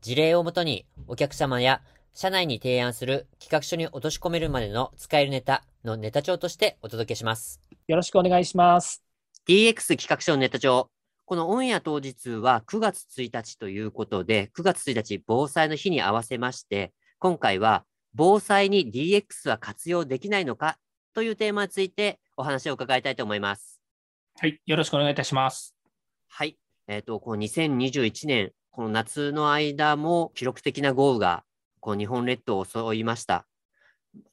[0.00, 1.82] 事例をもとにお客様や
[2.14, 7.60] 社内に提案する企画書に落とし込めるまでの使えるネタのネタ帳としてお届けします。
[7.86, 9.02] よろしくお願いします。
[9.48, 10.90] DX 企画書のネタ帳。
[11.24, 20.78] このオンエア当日は9月1日ということで、9月1日防災の日に合わせまして、今回は防災に DX は活用できないのか
[21.14, 23.80] というテーマについてお話を伺いたいと思います。
[24.40, 25.74] はい、よろしくお願いいたします。
[26.28, 26.56] はい。
[26.86, 31.42] えっ、ー、と、この2021年、この夏の間も記録的な豪雨が
[31.80, 33.44] こう日本列島を襲いました。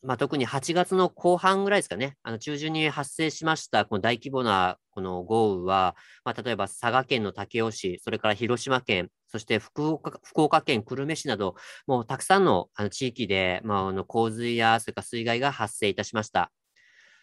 [0.04, 11.56] まあ、特に8月の後半ぐらいですかね、あの中旬に発生しましたこの大規模なこの豪雨は、まあ、例えば佐賀県の武雄市、それから広島県、そして福岡福岡県久留米市など、
[11.88, 16.52] もうたくさんのあの地域で、まあ、あの洪水やそれから水害が発生いたしました。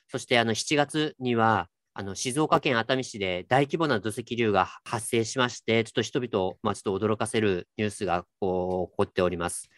[0.09, 9.69] そしてあの7月には、あの、静岡県熱海市で大規模な土石流が発生しまして、ちょっと人々を、まあ、ちょっと驚かせるニュースがこう起こっております。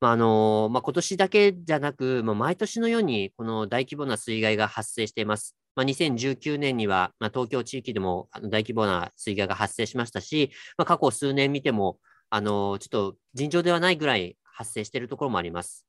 [0.00, 5.56] まあ、あの、まあ、今年だけじゃなく、まあ、毎年のようにこの大規模な水害が発生しています。
[5.74, 11.98] まあ、2019年には、まあ、東京地域でも大規模な水害が発生しましたし、まあ、過去数年見ても、
[12.30, 15.86] あの、ちょっと尋常ではないぐらい発生しているところもあります。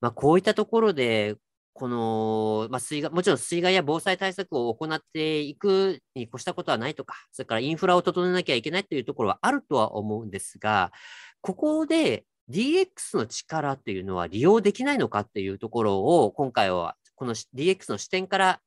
[0.00, 1.36] まあ、こういったところで、
[1.74, 10.92] この、まあ、水害、もちろん水害や防災対策を行っていくに越したことはないとか、それからインフラを整えなきゃいけないというところはあるとは思うんですが、
[11.40, 18.60] ここで DX の力っていうのは利用できないのかっていうところを、今回はこの DX の視点から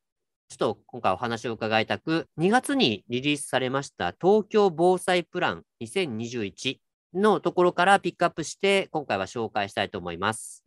[0.49, 6.77] ちょっと今回お話を伺いたく、2月にリリースされました東京防災プラン2021
[7.13, 10.64] のところからピックアップして、今回は紹介したいと思います。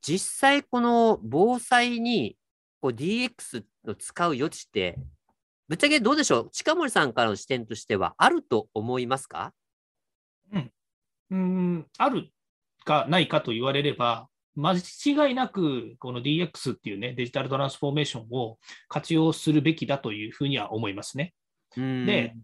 [0.00, 2.36] 実際この防災に
[2.80, 4.98] こう DX を使う余地って、
[5.68, 6.50] ぶっちゃけどうでしょう？
[6.50, 9.52] 近森さんからの視点としてはあると思いますか？
[10.52, 10.72] うん。
[11.30, 12.30] うん、ある
[12.84, 18.58] かないかと言われれば、間違いなくこの DX っていうね、デジタルトランスフォーメーションを
[18.88, 21.34] 活用するべきだというふうには思いますね。
[21.76, 22.34] で、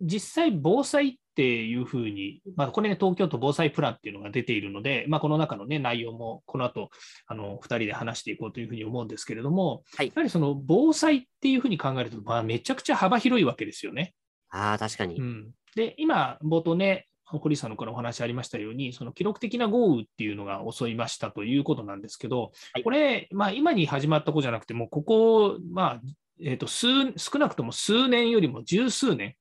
[0.00, 6.90] 実際防災っていうふうに、まあ、これね、東京都防災プランっていうのが出ているので、まあ、この中の、ね、内容もこの後
[7.26, 14.14] あの2人で話していこうというふうに思うんですけれども、はい、やはりその防災っていうふうに考えると、まあ、めちゃくちゃ幅広いわけですよね。
[14.50, 26.00] あ確かに、うん、で今、冒頭ね、堀さんのからお話ありましたように、その記録的な豪雨っていうのが襲いましたということなんですけど、はい、これ、まあ、今に始まったことじゃなくて、もうここ、まあ
[26.40, 29.34] えーと、数少なくとも数年よりも十数年、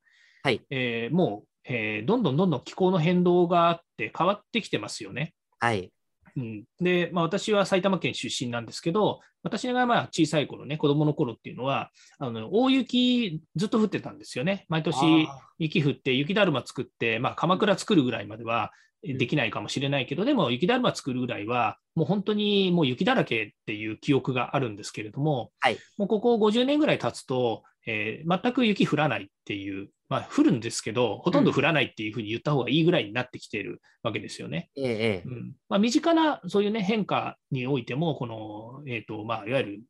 [0.44, 0.62] はい。
[0.70, 5.34] えー、もうえー、どんどんどんどん気候の変動があって変わってきてますよね。
[5.60, 5.92] はい。
[6.36, 14.66] うん、で、まあ、私は埼玉県出身なんですけど、私がまあ小さい頃ね、子供の頃っていうのは、あの大雪ずっと降ってたんですよね。
[14.70, 15.28] 毎年
[15.60, 18.72] 雪降って、雪だるま作って、まあ、鎌倉作るぐらいまでは
[19.04, 34.70] できないかもしれないけど、でも雪だるま作るぐらいは、もう本当にもう雪だらけっていう記憶があるんですけれども、はい、もうここ50年ぐらい経つと、えー、全く雪降らないっていう、まあ、降るんですけど、ほとんど降らないっていうふうに言った方がいいぐらいになってきているわけですよね。
[34.76, 35.54] ええうん。
[35.70, 39.82] まあ、身近なそういう、ね、変化においても、この、えーとまあ、いわゆる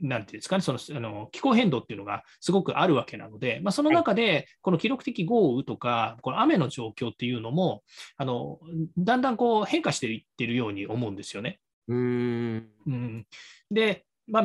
[0.00, 7.82] なんていうんですかね、そのあの気候変動っていうのがすごくあるわけなので、まあ、その中で、この記録的豪雨とか、この雨の状況っていうのも、
[8.16, 8.58] あの
[8.98, 11.60] だんだんこう変化していってるように思うんですよね。
[11.88, 12.68] うん。
[12.86, 13.26] うん。
[13.70, 14.42] で、まあ、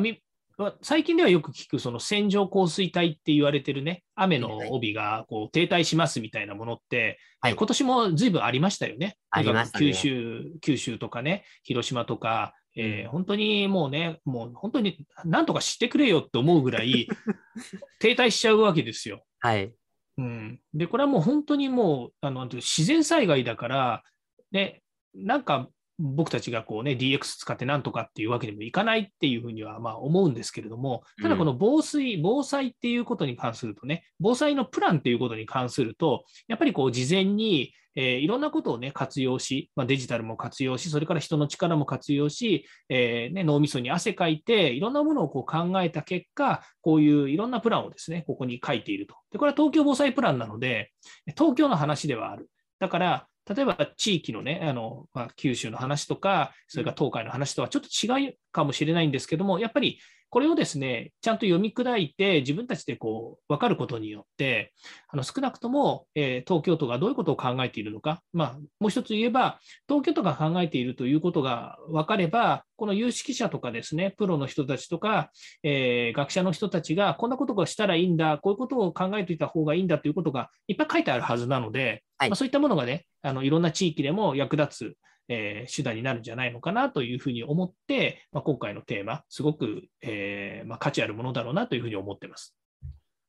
[0.82, 9.16] 最近ではよく聞くその線状降水帯って言われてるね、雨の帯がこう停滞しますみたいなものって、はい、今年もずいぶんありましたよね。
[9.30, 17.08] ありました、ね、九州九州とかね、広島とか、えー、本当にもうね、もう本当になんとかしてくれよって思うぐらい
[18.00, 19.24] 停滞しちゃうわけですよ。
[19.38, 19.72] はい。
[20.16, 24.02] うん、で、これはもう本当にもうあの自然災害だから、
[24.50, 24.82] ね、
[25.14, 25.68] なんか
[25.98, 49.16] 僕たちがこうね、DX 使ってなんとかっていうわけにもいかないっていうふうにはまあ思うんですけれども、ただこの防水、うん、防災っていうことに関するとね、防災のプランっていうことに関すると、やっぱりこう事前に、えー、いろんなことをね、活用し、まあ、デジタルも活用し、それから人の力も活用し、えー、ね、脳みそに汗かいて、いろんなものをこう考えた結果、こういういろんなプランをですね、ここに書いていると。
[49.32, 50.92] で、これは東京防災プランなので、
[51.36, 52.48] 東京の話ではある。
[52.78, 59.98] だから、例えば地域のね、あのまあ、九州の話とか、それから東海の話とはちょっと違うかもしれないんですけども、やっぱり
[60.30, 64.72] これをですね、ちゃんと読み砕いて、自分たちでこう分かることによって、
[65.08, 69.58] あの少なくとも、えー東京都がどういうことを考えているのか、まあ、もう一つ言えば、
[69.88, 75.30] 東京都が考えているということが分かれば、この有識者とかですね、プロの人たちとか、
[75.62, 82.30] えー学者の人たちが、こんなことがしたらいいんだ、こういうことを考えておいた方がいいんだということがいっぱい書いてあるはずなので、はい。
[82.30, 84.96] まあ、そういったものがね、あのいろんな地域でも役立つ、
[85.28, 92.56] えー手段になるんじゃないのかなというふうに思って、まあ、今回のテーマ、すごく、えーまあ、価値あるものだろうなというふうに思ってます。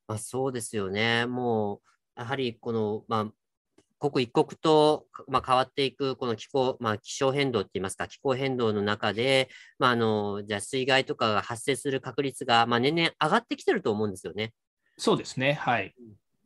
[0.07, 1.25] まあ、そうですよね。
[1.25, 1.81] も
[2.17, 3.31] う、やはりこの、まあ、
[3.99, 14.53] 刻一刻と、まあ、変わっていくこの気候、まあ、気象変動って言いますか、気候変動の中で、まあ、あの、じゃあ水害とかが発生する確率が、まあ、年々上がってきてると思うんですよね。
[14.97, 15.93] そうですね、はい。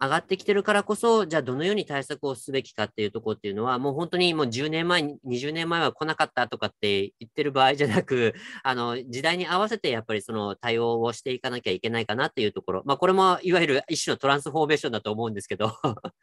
[0.01, 12.84] 上がってきてるからこそ、じゃあどのように対策をすべきかっていうところっていうのは、もう本当にもう10年前、20年前は来なかったとかって言ってる場合じゃなく、 あの、時代に合わせてやっぱりその対応をしていかなきゃいけないかなっていうところ。
[12.86, 15.72] まあこれもいわゆる一種のトランスフォーメーションだと思うんですけど。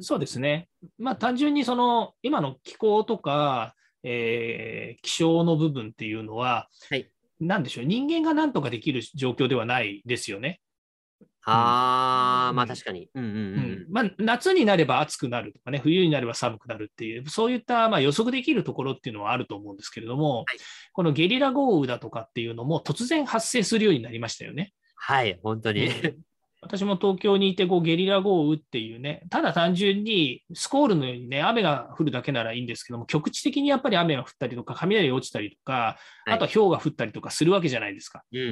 [0.00, 0.68] そうですね。
[0.98, 7.08] まあ、単純にその今の気候とか、えー気象の部分っていうのは、はい
[7.42, 10.60] なんでしょう、人間が何とかできる状況ではないですよね。
[11.44, 13.08] ああ、うんまあ確かに。
[13.14, 13.44] うんうんううん
[13.82, 20.44] んまあ、夏になれば暑くなるとかね、冬になれば寒くなるっていう、そういったまあ予測できるところっていうのはあると思うんですけれども、はい
[20.94, 24.74] このゲリラ豪雨だとかっていうのも突然発生するようになりましたよね。
[24.94, 25.88] はい、本当に。
[26.62, 35.96] 私も東京にいてこうゲリラ豪雨っていうね、ただ単純にスコールのようにね、雨が降るだけならいいんですけども、局地的にやっぱり雨が降ったりとか、雷が落ちたりとか、は
[36.30, 38.22] いあとは氷が降ったりとかするわけじゃないですか。
[38.32, 38.50] うんうんう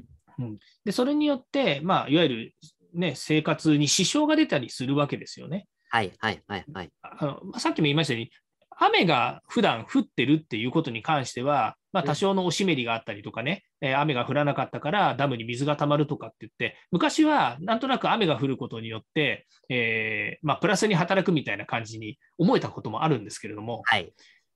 [0.00, 0.04] ん
[0.38, 0.58] うん。
[0.84, 2.54] で、それによって、まあ、いわゆる、
[2.94, 5.66] ね、生活に支障が出たりするわけですよね。
[5.90, 6.90] はいはいはいはい。
[7.02, 8.30] あのまあさっきも言いましたように、
[8.76, 24.12] 雨が普段降ってるっていうことに関しては、まあ、うん多少のおしめりがあったりとかね、えー雨が降らなかったからダムに水が溜まるとかって言って、昔はなんとなく雨が降ることによって、えーまあ、プラスに働くみたいな感じに思えたこともあるんですけれども、はい。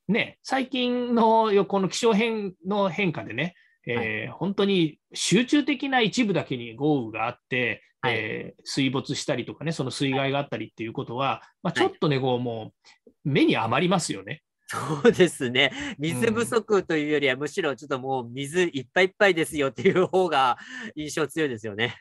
[0.09, 3.55] ね、最近のよこの気象変の変化でね、
[3.89, 12.73] えー本当に集中的な一部だけに豪雨があって、はいえー水没したりとかね、その水害があったりっていうことは、まあ、はいちょっとね、こうも
[13.07, 14.43] う目に余りますよね。
[14.71, 15.73] そうですね。
[15.99, 20.59] 水不足というよりは、むしろちょっともう水いっぱいいっぱいですよっていう方が
[20.95, 21.97] 印象強いですよね。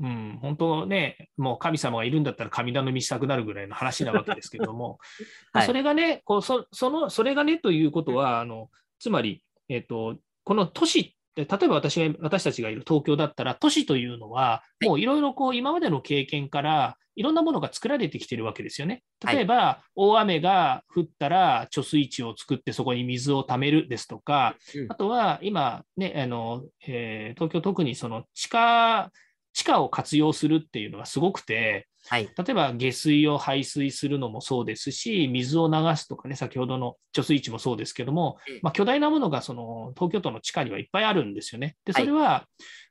[0.00, 4.98] うん、本当ね、もう神様がいるんだったら神頼みしたくなるぐらいの話なわけですけれども、
[5.52, 19.02] まあはいそれがね、こうそそのそれがねということは、あのつまり、えっと、この都市って、例えば私が私たちがいる東京だったら、都市というのは、もういろいろこう今までの経験から、いろんなものが作られてきてるわけですよね。
[19.26, 24.86] 例えば、大雨が降ったら貯水池を作ってそこに水を貯めるですとか、うん。
[24.90, 29.10] あとは今、ね、あのえー東京、特にその地下
[29.56, 32.26] 地下を活用するっていうのがすごくて、はい。
[32.26, 41.74] 例えば下水を排水するのもそうですし、水を流すとかね、先ほどの貯水池もそうですけどもええ、まあ、巨大なものがその東京都の地下にはいっぱいあるんですよね。
[41.86, 42.44] で、はいそれは、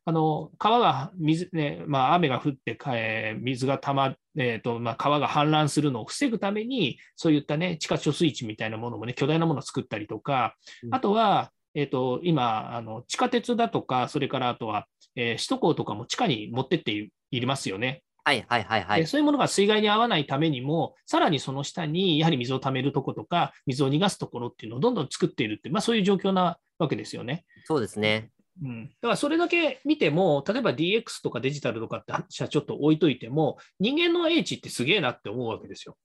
[0.06, 18.02] あの川が水、ねまあ、雨が降って、かえー水がたま、えーとまあ、川が氾濫するのを防ぐために、そういった、ね、地下貯水池みたいなものもね、巨大なものを作ったりとかう、んあとは、えー、と今あの、地下鉄だとか、それからあとは、えー首都高とかも地下に持ってっていいますよね。
[18.24, 19.02] はいはいはいはい。
[19.02, 27.46] でそういうものが水害に遭わないためにも、さらにその下にやはり水を溜めるところとか、水を逃がすところっていうのをどんどん作っているって、まあ、そういう状況なわけですよね。
[27.66, 28.32] そうですね。
[28.64, 35.98] うん、だからそれだけ見ても、例えば DX とかデジタルとかって話はちょっと置いといても、人間の英知ってすげえなって思うわけですよ。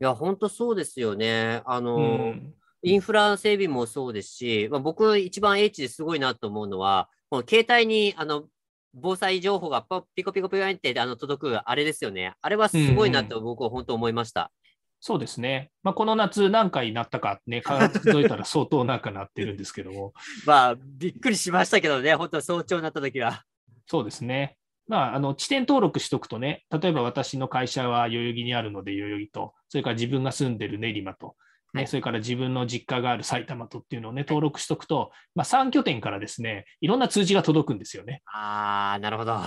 [0.00, 1.62] いや、本当そうですよね。
[1.64, 2.54] あの、うん
[2.84, 8.44] インフラ整備もそうですし、まあ、僕一番 H ですごいなと思うのは、この携帯にあの
[8.92, 12.34] 防災情報がポピコピコピコってあの届くあれですよね。
[12.42, 14.52] あれはすごいなと僕は本当思いました。
[15.00, 15.70] そうですね。
[15.82, 20.12] まあ、この夏何回なったかね、 数えたら相当なんかなってるんですけども、
[20.46, 23.44] まあ、びっくりしましたけどね、本当早朝になった時は。
[23.86, 24.56] そうですね。
[24.86, 31.36] まあ、あの地点登録しとくとね、例えば私の会社は代々木にあるので代々木と、それから自分が住んでる練馬と、
[31.74, 38.22] ねはいそれから自分の実家がある埼玉とっていうのをね、登録しとくと、まあ、3拠点からですね、いろんな通知が届くんですよね。
[38.26, 39.40] ああ、なるほど。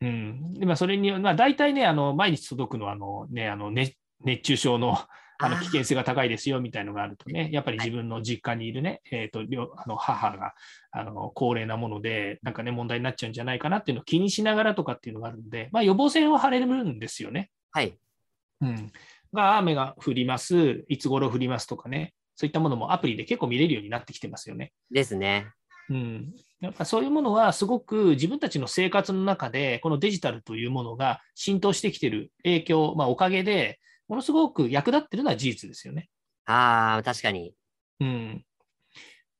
[0.00, 0.54] うん。
[0.54, 4.98] で、まあ、それに、まあ、大体ね、あの、毎日届くのは、あの、ね、あの、ね、熱中症の、
[5.38, 10.54] あの危険性が高いですよみたいのがあるとね、やっぱり自分の実家にいるね、えーと両あの母が
[10.92, 17.50] あの高齢なもので、なんかね、問題になっちゃうんじゃないかなっていうのを気にしながらとかっていうのがあるので、まあ、予防線を張れるんですよね。
[17.72, 17.98] はい。
[18.60, 18.92] うん
[19.34, 24.72] が雨が降ります、いつ頃降りますとかね、そういったものもアプリで結構見れるようになってきてますよね。
[24.90, 25.46] ですね。
[25.90, 36.08] うん、やっぱそういうものはすごく自分たちの生活の中で、このデジタルというものが浸透してきている影響、まあ、おかげで、ものすごく役立っているのは事実ですよね。
[36.46, 37.54] ああ、確かに。
[38.00, 38.44] うん、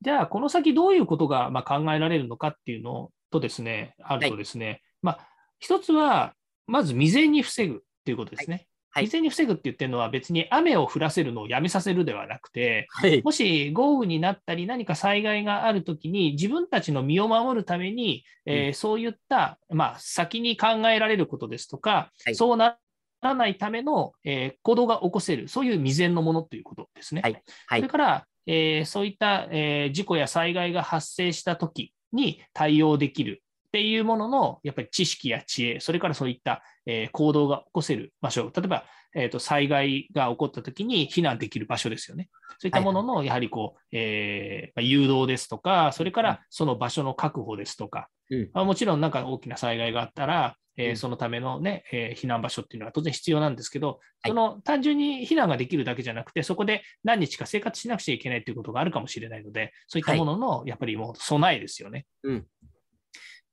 [0.01, 6.35] じゃあ、この先どういうことがまあ考えられるのかっていうのとですね、あるとですね、まあ、一つは、
[6.67, 8.57] まず未然に防ぐということですね。
[8.57, 8.69] はい
[9.01, 13.23] 未然に防ぐって言ってるのは別に雨を降らせるのをやめさせるではなくて、はい。
[13.23, 22.35] もし豪雨になったり、何か災害があるときに、自分たちの身を守るために、えーそういった、まあ、先に考えられることですとか、はい。
[22.35, 22.79] そうな
[23.21, 27.21] らないための、えー行動が起こせる、そういう未然のものということですね。
[27.23, 27.43] はい。
[27.67, 27.81] はい。
[27.81, 33.43] それから、えーそういった、えー事故や災害が発生したときに対応できる
[33.75, 38.85] っていうものの、やっぱり知識や知恵、それからそういった、えー行動が起こせる場所、例えば、
[39.17, 42.29] えーと災害が起こったときに避難できる場所ですよね。
[42.61, 48.51] そういったものの、やはりこう、えーまあ誘導ですとか、それからその場所の確保ですとか、うん。
[48.55, 50.97] まあもちろんなんか大きな災害があったら、えーうん。
[50.97, 53.99] そのためのね、えー避難場所っていうのは当然必要なんですけど、はい。
[54.29, 62.07] その単純に避難ができるだけじゃなくて、そこで何日か生活しなくちゃいけないということがあるかもしれないので、そういったもののやっぱりもう備えですよね。
[62.23, 62.47] うん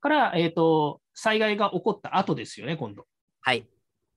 [0.01, 3.05] から、えーと、災害が起こった後ですよね、今度。
[3.41, 3.65] はい。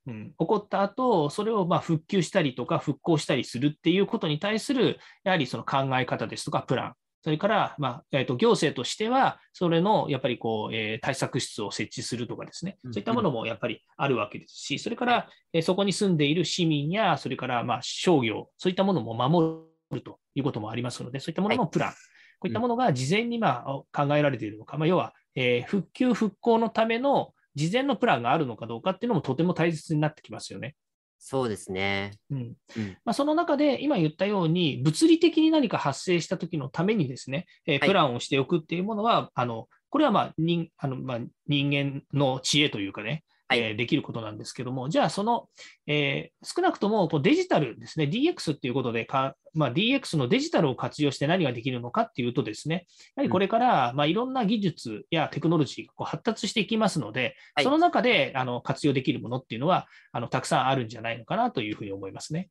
[0.06, 12.92] うん、起こった後、それをまあ復旧したりとか復興したりするっていうことに対する、やはりその考え方ですとか、プラン、それから、まあえーと行政としては、それのやっぱりこう、えー対策室を設置するとかですね、うん。
[12.92, 21.96] そういったものもやっぱりあるわけですし、それから、えーそこに住んでいる市民や、それからまあ商業、そういったものも守るということもありますので、そういったもののプラン、こ
[22.44, 30.74] ういったものが事前にまあ考えられているのか、まあ、要は、えー復旧・復興のための事前のプランがあるのかどうかっていうのもとても大切になってきますよね。
[31.18, 32.12] そうですね。
[32.30, 32.38] うん
[32.76, 45.48] うんまあ、その中で今言ったように、物理的に何か発生した時のためにですね、えーはいプランをしておくっていうものは、あのこれはまあ人あのまあ人間の知恵というかね、はいえーできることなんですけども、じゃあその、
[45.86, 52.86] えー少なくともこうデジタルですね、DX っていうことでか、まあ、DX のデジタルを活用して何ができるのかっていうとですね、
[53.16, 62.50] やはりこれから、まあ、いろんな技術やテクノロジーがこう発達していきますので、はいその中であの活用できるものっていうのはあのたくさんあるんじゃないのかなというふうに思いますね。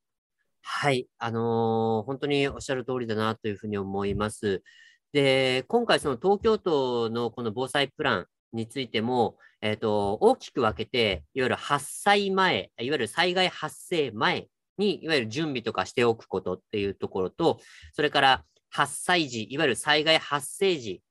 [0.62, 1.08] はい。
[1.20, 4.64] あのー本当におっしゃる通りだなというふうに思います。
[5.12, 17.60] で、今回その東京都のこの防災プランについても、えっ、と、大きく分けて、いわゆる発災前、いわゆる災害発生前に、いわゆる準備とかしておくことっていうところと、
[17.94, 21.02] それから発災時、いわゆる災害発生時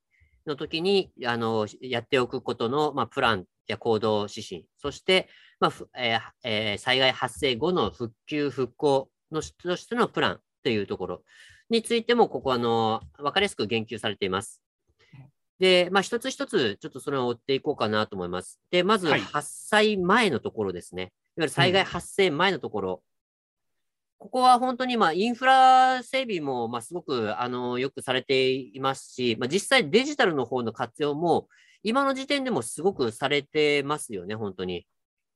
[0.47, 5.29] の時に、あの、やっておくことの、まあ、プランや行動指針、そして、
[5.61, 11.23] まあえーえー災害発生後の復旧・復興のしとしてのプランというところ
[11.71, 14.63] についても、ここあの、わかりやすく言及されています。
[15.59, 18.61] で、まあ、一つ一つ、ちょっとそれを追っていこうかなと思います。
[18.71, 21.03] で、まず、はい発災前のところですね。
[21.03, 23.03] いわゆる災害発生前のところ。
[24.19, 31.49] ここは本当に、まあ、インフラ整備も、まあ、すごく、あの、よくされていますし、まあ、実際デジタルの方の活用も、
[31.83, 34.87] 今の時点でもすごくされてますよね、本当に。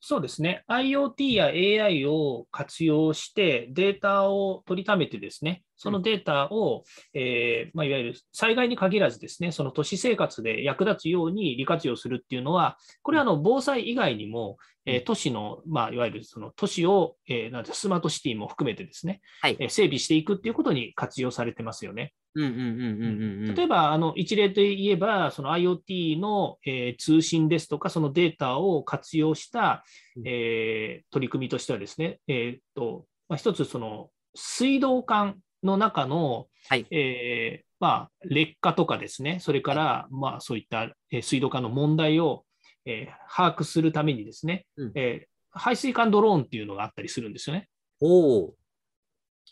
[0.01, 0.63] そうですね。
[0.69, 14.57] IoT や AI を活用してデータを取りためてですね、そのデータを、えーまあ、いわゆる災害に限らずですね、その都市生活で役立つように利活用するっていうのは、これはあの防災以外にも、
[14.87, 22.13] えー都市の、まあ、いわゆるその都市を、えーなんてスマートシティも含めてですね、はいえー整備していくっていうことに活用されてますよね。
[22.35, 23.55] うんうんうんうんうんうん。
[23.55, 29.85] 例えば、あの一例で言えば、その IoT の、えー通信ですとか、そのデータを活用した、
[30.17, 36.87] うんえー取り組みとしてはですね、えーっとまあ、一つ、その水道管の中の、はい。
[36.91, 42.45] えーまあ、劣化とかですね、それから、まあ、そういった、えー水道管の問題を、
[42.85, 44.93] えー把握するためにですね、うん。
[44.95, 45.27] えー
[45.59, 47.69] 排水管ドローンっていうのがあったりするんですよね。
[48.01, 48.51] おー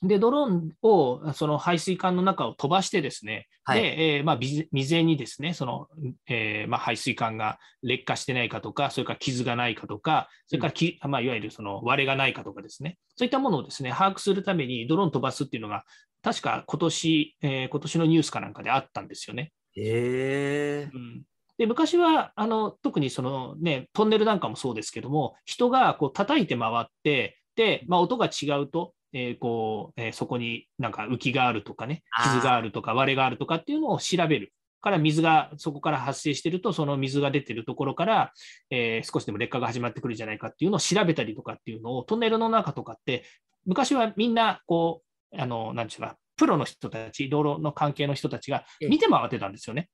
[0.06, 5.88] で、ドローンをその排水管の中を飛ばしてですね、はいで、えーまあ、未未然にですね、その、
[6.28, 15.84] えーまあ、排水管が劣化してないかとか、それから傷がないかとか、それからき、まあ、いわゆるその割れがないかとかですね、そういったものをですね、把握するためにドローン飛ばすっていうのが、
[16.22, 19.52] 確か今年、えー今年のニュースかなんかであったんですよね。
[19.76, 20.90] へえ。
[20.92, 21.22] うん
[21.56, 34.52] で昔はあの特にその、ね、トンネルなんかもそうですけども、人がこう叩いて回って、でまあ、音が違うと、えーこうえーそこになんか浮きがあるとかね、傷があるとか割れがあるとかっていうのを調べる。
[34.82, 38.32] から水がそこから発生してると、その水が出てるところから、
[38.68, 43.24] えー少しでも劣化が始まってくるんじゃないかっていうのを調べたりとかっていうのを、トンネルの中とかって、
[43.64, 45.02] 昔はみんな、こ
[45.32, 49.88] う、あの、なんていうか、プロの人たち、道路の関係の人たちが見て回ってたんですよね。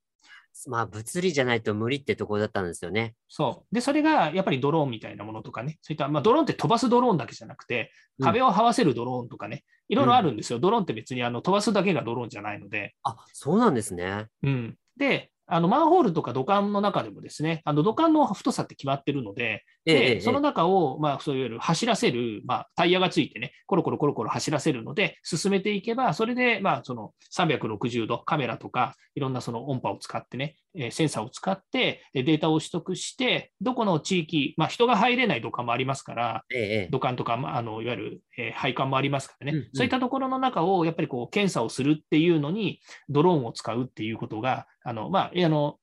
[0.69, 3.15] まあ、物理じゃないと無理ってところだったんですよね。
[3.29, 3.75] そう。
[3.75, 10.59] で、それがやっぱりドローンみたいなものとかね、そういった、まあ、ドローンって飛ばすドローンだけじゃなくて、壁を這わせるドローンとかね、いろいろあるんですよ。
[10.59, 12.95] ドローンって別にあの飛ばすだけがドローンじゃないので。
[13.03, 14.27] あ、そうなんですね。
[14.43, 14.77] うん。
[14.97, 45.77] で、あのマンホールとか土管の中でもですね、あの土管の太さって決まってるので、で、ええ、その中を、まあ、そういう走らせる、まあ、タイヤがついてね、コロコロコロコロ走らせるので、進めていけば、それで、まあ、その360度カメラとか、いろんなその音波を使ってね、えセンサーを使ってデータを取得して、どこの地域、まあ、人が入れない土管もありますから、ええ、土管とか、まあ、あのいわゆる、え配管もありますからね、うんうん、そういったところの中をやっぱりこう検査をするっていうのに、ドローンを使うっていうことが、あのまあ、あの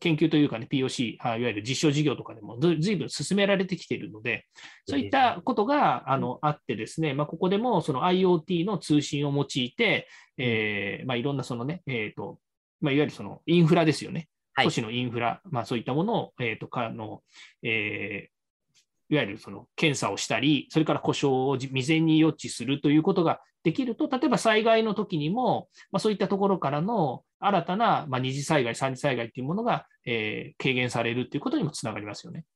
[0.00, 4.46] 研究というかね、POC、いわゆる実証事業とかでもずいぶん進められてきているので、
[4.88, 12.38] そういったことがあのあってですね、まあ、ここでもその IoT の通信を用いて、えーまあ、いろんなそのね、えーと
[12.80, 14.28] まあ、いわゆるそのインフラですよね、
[14.62, 17.22] 都市のインフラ、まあ、そういったものを、えーとかの
[17.62, 18.31] えー
[19.12, 32.46] いわゆるその検査をしたり、それから故障を未然に予知するということができると、例えば災害の時にも、まあ、そういったところからの新たな、まあ、二次災害、三次災害というものが、えー、軽減されるということにもつながりますよね。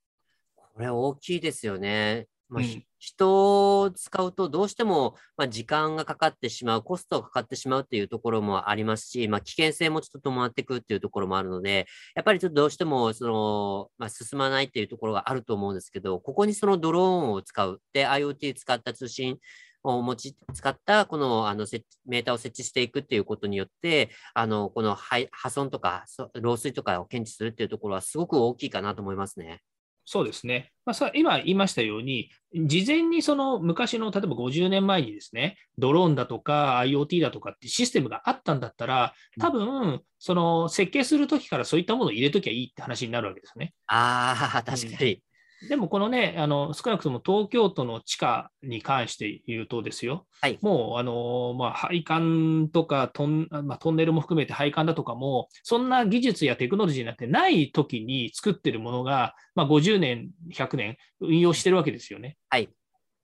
[0.56, 2.26] これ大きいですよね。
[2.48, 19.38] まあ、うん、人を使うとどうしても、まあ、時間がかかってしまう、コストがかかってしまうっていうところもありますし、まあ、危険性もちょっと伴ってくるっていうところもあるので、やっぱりちょっとどうしてもその、まあ、進まないっていうところがあると思うんですけど、ここにそのドローンを使う、で、IoT 使った通信
[19.82, 21.66] を持ち使ったこのあの
[22.06, 26.04] メーターを設置していくっていうことによって、あのこの破損とか
[26.36, 29.60] 漏水とかを検知するっていうところはすごく大きいかなと思いますね。
[30.06, 30.70] そうですね。
[30.84, 43.74] まあ、さ今言いましたように、事前にその昔の例えば50年前にですね、ドローンだとか IoT だとかってシステムがあったんだったら、多分、その設計するときからそういったものを入れときゃいいって話になるわけですね。
[43.88, 45.22] ああ、確かに。
[45.68, 62.36] でもこのね、あの少なくとも東京都の地下に関して言うとですよ、はい、もうあの、まあ、配管とかトン,、まあ、トンネルも含めて配管だとかも、そんな技術やテクノロジーなんてない時に作ってるものが、まあ、50年、100年運用してるわけですよね。
[62.48, 62.68] はい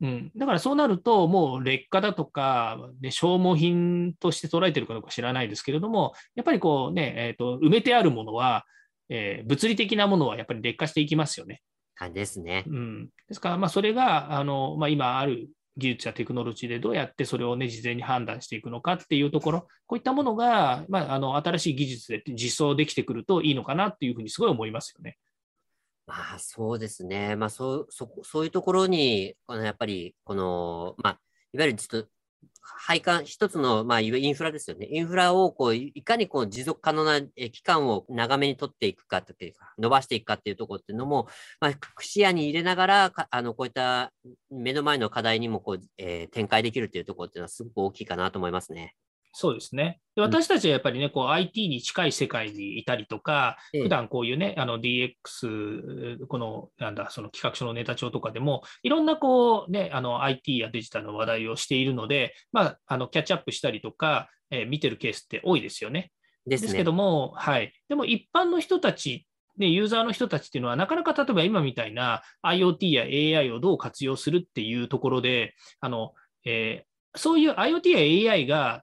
[0.03, 8.65] うん、だからそうなると、もう劣化だとか、ね、消耗品として捉えてるかどうか知らないですけれども、やっぱりこうね、えーと、埋めてあるものは、
[9.09, 11.63] えー、物理的なものはやっぱり劣化していきますよね。
[11.95, 12.65] 感じですね。
[12.67, 25.17] うん、ですから、まあ、それがあの、まあ、今ある技術やテクノロジーでどうやってそれを、ね、事前に判断していくのかっていうところ、こういったものが、まあ、あの新しい技術で実装できてくるといいのかなっていうふうにすごい思いますよね。
[26.07, 27.37] まあ、そうですね。
[27.37, 31.21] まあ、そうそそういうところに、このやっぱり、この、まあ、
[31.55, 32.09] いわゆるちょっと
[32.63, 34.89] 配管、一つの、まあ、インフラですよね。
[34.91, 41.29] インフラをこういかにこう持続可能な期間を長めに取っていくかというか、伸ばしていくかっていうところっていうのも、
[41.61, 44.13] まあ、視野に入れながら、あのこういった
[44.51, 48.95] 目の前の課題にもこう、えー、展開できるっていうところっていうのはすごく大きいかなと思いますね。
[49.33, 50.01] そうですね。
[50.15, 66.13] で私たちはやっぱりね、こう IT に近い世界にいたりとか、普段こういうね、あの DX、このなんだ、その企画書のネタ帳とかでも、いろんなこうね、あの IT やデジタルの話題をしているので、まあ、あのキャッチアップしたりとか、えー、見てるケースって多いですよね。
[66.47, 67.73] です、ね、ですけども、はい。
[67.89, 69.27] でも一般の人たち
[69.59, 73.05] ね、ユーザーの人たちっていうのは、なかなか例えば今みたいな IoT や
[73.39, 76.13] AI をどう活用するっていうところで、あの
[76.45, 78.83] えー、そういう IoT や AI が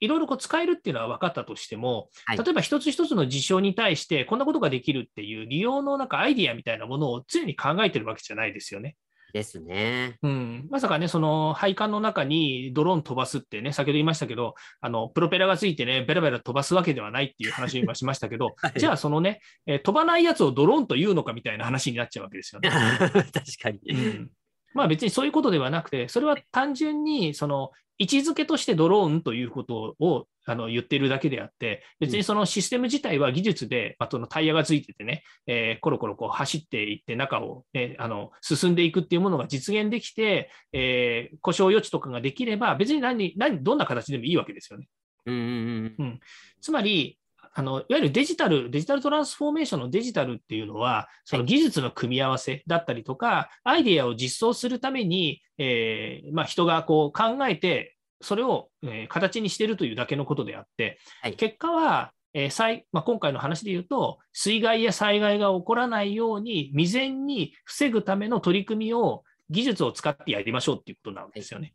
[0.00, 8.96] いろいろこう使えるっていうのは分かったとしても、はい、例えば一つ一つの事象に対してこんなことができるっていう利用のなんかアイディアみたいなものを常に考えてるわけじゃないですよね。
[9.32, 10.18] ですね。
[10.22, 10.66] うん。
[10.70, 22.70] まさかね、その配管の中にドローン飛ばすってね、先ほど言いましたけど、あの、プロペラがついてね、ベラベラ飛ばすわけではないっていう話を今しましたけど、 はい、じゃあそのね、えー、飛ばないやつをドローンというのかみたいな話になっちゃうわけですよね。
[22.70, 23.32] 確
[23.62, 23.80] かに。
[23.88, 24.30] うん
[24.74, 44.88] まあ別にそういうことではなくて、それは単純にその位置づけとしてドローンということをあの言っているだけであって、別にそのシステム自体は技術で、まあ、そのタイヤがついててね、えー、コロコロこう走っていって中を、ね、あの進んでいくっていうものが実現できて、えー、故障予知とかができれば、別に何何どんな形でもいいわけですよね。
[45.26, 45.94] うんうん。
[45.98, 46.20] うん、
[46.62, 47.18] つまり、
[47.52, 71.74] あのいわゆるデジタル、デジタルトランスフォーメーションのデジタルっていうのは、その技術の組み合わせだったりとか、アイデアを実装するために、えーまあ、人がこう考えて、それを、えー、形にしているというだけのことであって、はい、結果は、えー災まあ、今回の話で言うと、水害や災害が起こらないように、未然に防ぐための取り組みを技術を使ってやりましょうっていうことなんですよね。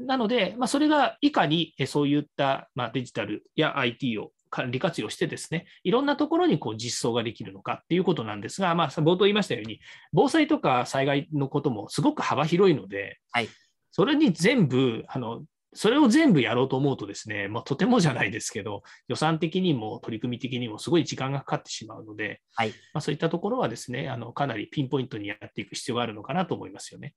[0.00, 4.32] なので、まあ、それがいかにえそういった、まあ、デジタルや IT を
[4.70, 9.80] 利活用してですね、いろんなところにこう実装ができるのかっていうことなんですが、まあ、冒頭言いましたように、
[10.12, 13.48] 防災とか災害のこともすごく幅広いので、はい。
[13.90, 15.42] それに全部あの、
[15.76, 27.14] それを全部やろうと思うとですね、まあ、とてもじゃないですけど、予算的にも取り組み的にもすごい時間がかかってしまうので、はいまあ、そういったところはですね、あのかなりピンポイントにやっていく必要があるのかなと思いますよね。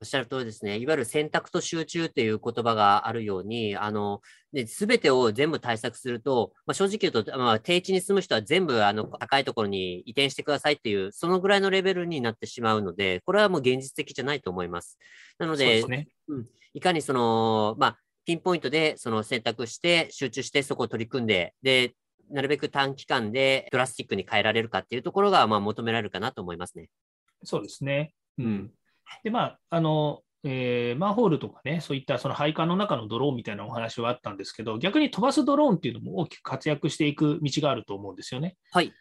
[0.00, 0.78] おっしゃる通りですね。
[0.78, 4.20] いわゆる選択と集中っていう言葉があるように、あの、
[4.66, 14.98] すべてを全部対策すると、まあ、正直言うと、まあ、低地に住む人は全部あの高いところに移転してくださいっていう、そのぐらいのレベルになってしまうので、これはもう現実的じゃないと思います。
[15.38, 16.08] なので、そうですね。
[16.74, 21.94] いかにその、まあ、ピンポイントでその選択して、集中してそこを取り組んで、で、
[22.30, 26.88] なるべく短期間でドラスティックに変えられるかっていうところが、まあ、求められるかなと思いますね。
[27.44, 28.14] そうですね。
[28.38, 28.70] ううんん。
[29.24, 38.56] で、まあ、あの、えーマンホールとかね、そういったその配管の中のドローンみたいなお話はあったんですけど、逆に飛ばすドローンっていうのも大きく活躍していく道があると思うんですよね。
[38.72, 38.92] はい。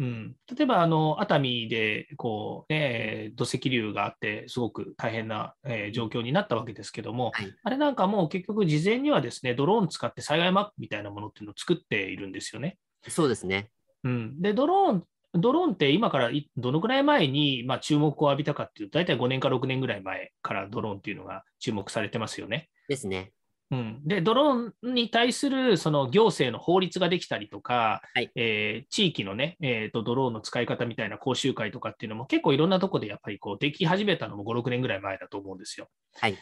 [0.00, 12.78] うん、例えば、あの熱海でこう、ね、土石流があって、すごく大変な、えー状況になったわけですけども、はいあれなんかも結局、事前にはですねドローン使って災害マップみたいなものっていうのを作っているんですよね。
[13.08, 13.70] そうですね。
[14.04, 22.68] うん、でドローンドローンって今からいどのくらい前に、まあ、注目を浴びたかっていうと、大体5年か6年ぐらい前からドローンっていうのが注目されてますよね。
[22.88, 23.32] ですね。
[23.70, 35.88] うん、で、ドローンに対するその行政の法律ができたりとか、はいえー地域のね、えーと、ドローンの使い方みたいな講習会とかっていうのも結構いろんなところでやっぱりこうでき始めたのも5、6年ぐらい前だと思うんですよ。
[36.14, 36.38] はい。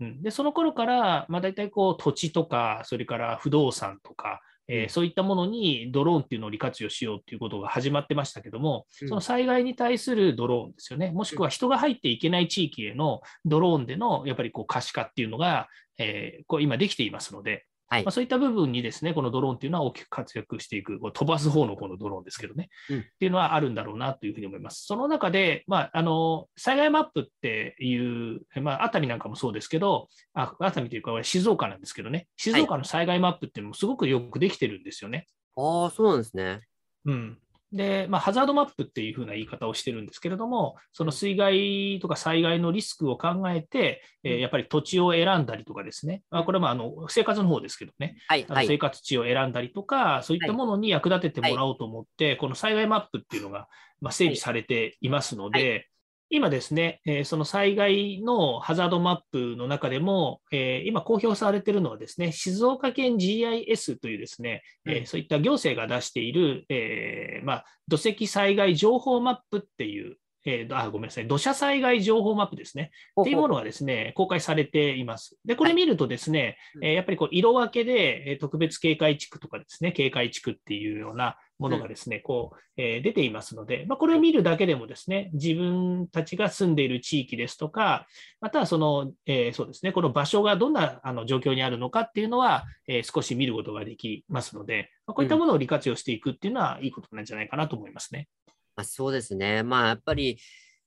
[0.00, 4.88] うん、で、その頃から、まあ、大体こう土地とか、それから不動産とか、えーうん。
[4.88, 9.08] そういったものにドローンっていうのを利活用しようっていうことが始まってましたけども、うん。
[9.08, 24.86] その災害に対するドローンですよね、もしくは人が入っていけない地域へのドローンでのやっぱりこう可視化っていうのが、えーこう今できていますので、はいまあ、そういった部分にですね、このドローンっていうのは大きく活躍していく、こう飛ばす方のこのドローンですけどね、うんっていうのはあるんだろうなというふうに思います。
[24.86, 35.26] その中で、まあ、あの災害マップっていう、まあ、熱海なんかもそうですけど、あ熱海というか、静岡なんですけどね、静岡の災害マップっていうのもすごくよくできてるんですよね。
[35.56, 36.60] ああ、そうなんですね。
[37.06, 37.38] うん
[37.72, 48.78] で、まあ、ハザードマップっていうふうな言い方をしてるんですけれども、その水害とか災害のリスクを考えて、えーやっぱり土地を選んだりとかですね、まあ、これはまああの生活の方ですけどね、はい、はい。
[48.78, 53.68] 活地を選んだりとか、そういったものに役立ててもらおうと思って、この災害マップっていうのが
[54.00, 55.89] まあ整備されていますので、
[56.32, 72.92] 今ですね、えーその災害のハザードマップの中でも、えー今公表されているのはですね、静岡県 GIS というですね、えーうんそういった行政が出している、えーまあ、土石災害情報マップっていう、えーあごめんなさい、土砂災害情報マップですね。
[73.20, 75.36] っていうものがですね、公開されています。
[75.44, 88.06] で、これ見るとですね、うんえーやっぱりこう色分けで、えー特別警戒地区とかですね、警戒地区っていうようなものがですね、こう、えー出ていますので、まあ、これを見るだけでもですね、自分たちが住んでいる地域ですとか、
[88.40, 98.28] またはその、えーそうですね、この場所がどんなあの状況にあるのかっていうのは、えー少し見ることができますので、まあこういったものを利活用していくっていうのはいいことなんじゃないかなと思いますね。
[98.76, 99.62] まあ、そうですね。
[99.62, 100.38] まあ、やっぱり、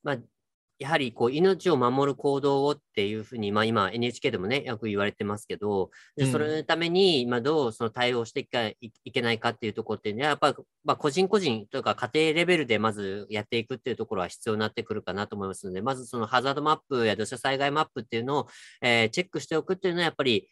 [0.02, 0.16] まあ、
[0.78, 18.48] やはりこう命を守る行動をっていうふうに、まあ、今 NHK でもね、よく言われてますけど、でうんそれのために、まあ、どうその対応していかいいけないかっていうところっていうのは、やっぱり、まあ、個人個人というか家庭レベルでまずやっていくっていうところは必要になってくるかなと思いますので、まずそのハザードマップや土砂災害マップっていうのを、
[18.82, 20.48] えーチェックしておくっていうのは、やっぱり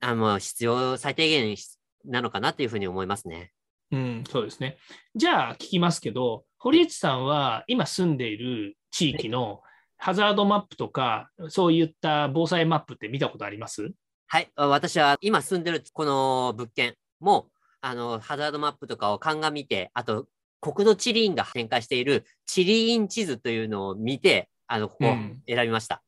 [0.00, 1.56] あの必要最低限
[2.04, 3.52] なのかなというふうに思いますね。
[3.92, 4.78] うん、そうですね。
[5.14, 9.60] じゃあ聞きますけど、堀内さんは今住んでいる地域の
[9.98, 13.92] ハザードマップとか、そういった防災マップって見たことあります？
[14.28, 17.48] はい、あ私は今住んでるこの物件も、
[17.80, 20.26] あの、ハザードマップとかを鑑みて、あと、
[20.60, 25.42] 国土地理院が展開している地理院地図というのを見て、あの、ここをうん。
[25.46, 26.02] 選びました。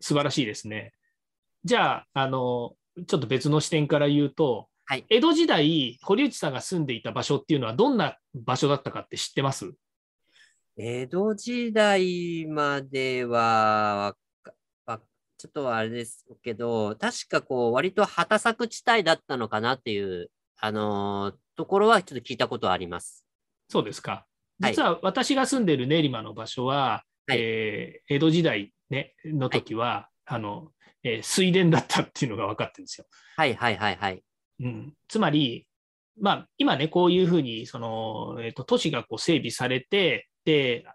[0.00, 0.92] 素晴らしいですね。
[1.64, 2.74] じゃあ、あの、
[3.06, 5.06] ちょっと別の視点から言うと、はい。
[5.08, 9.72] 江戸時代、堀内さんが住んでいた場所っていうのはどんな場所だったかって知ってます？
[10.78, 14.14] 江戸時代までは、
[15.38, 23.24] ちょっとあれですけど、確かこう、割と畑作地帯だったのかなっていう、あのーところはちょっと聞いたことはあります。
[23.70, 24.26] そうですか。
[24.60, 33.06] はい実は私が住んでいる練馬の場所は、はいえー江戸時代、ね、の時は、あのえー水田だったっていうのが分かってるんですよ。
[33.36, 34.22] はいはいはいはい。
[34.60, 35.66] うん、つまり、
[36.20, 40.26] まあ、今ね、こういうふうにその、えーと都市がこう整備されて、で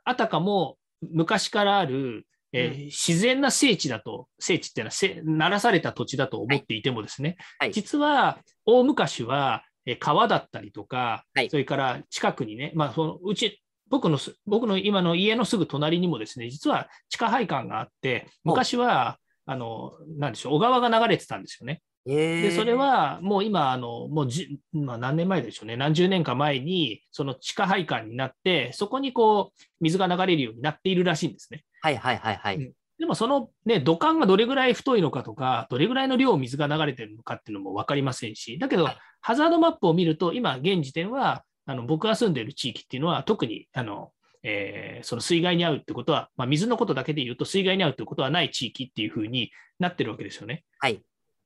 [0.03, 7.71] あたかも昔からある、えー自然な聖地だと、聖地っていうのはせ、ならされた土地だと思っていてもですね、はい。
[7.71, 11.49] 実は大昔は、えー川だったりとか、はい。
[11.49, 21.81] それから近くにね、まあ、そのうち、僕のす、僕の今の家のすぐ隣にもですね、実は地下配管があって、昔は、あの、なんでしょう、小川が流れてたんですよね。
[22.07, 31.63] えで、それ、はもう今、あの、もうじ、まあ、何年前でしょうね、何十年か前に、その地下配管になって、そこにこう、水が流れるようになっているらしいんですね。
[31.81, 32.55] はいはいはいはい。
[32.57, 44.11] うんでもそのね、土管がどれぐらい太いのかとか、どれぐらいの量水が流れてるのかっていうのも分かりませんし、だけどはい、ハザードマップを見ると、今、現時点は、あの僕が住んでいる地域っていうのは、特にあの、
[44.43, 50.63] えーその水害に遭うってことは、まあ、水のことだけで言うと、水害に遭うってことはない地域っていうふうになってるわけですよね。
[50.77, 51.01] はい。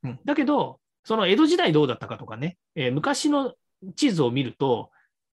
[0.05, 3.53] うん、だけど、その江戸時代どうだったかとかね、えー昔の
[3.95, 4.89] 地図を見ると、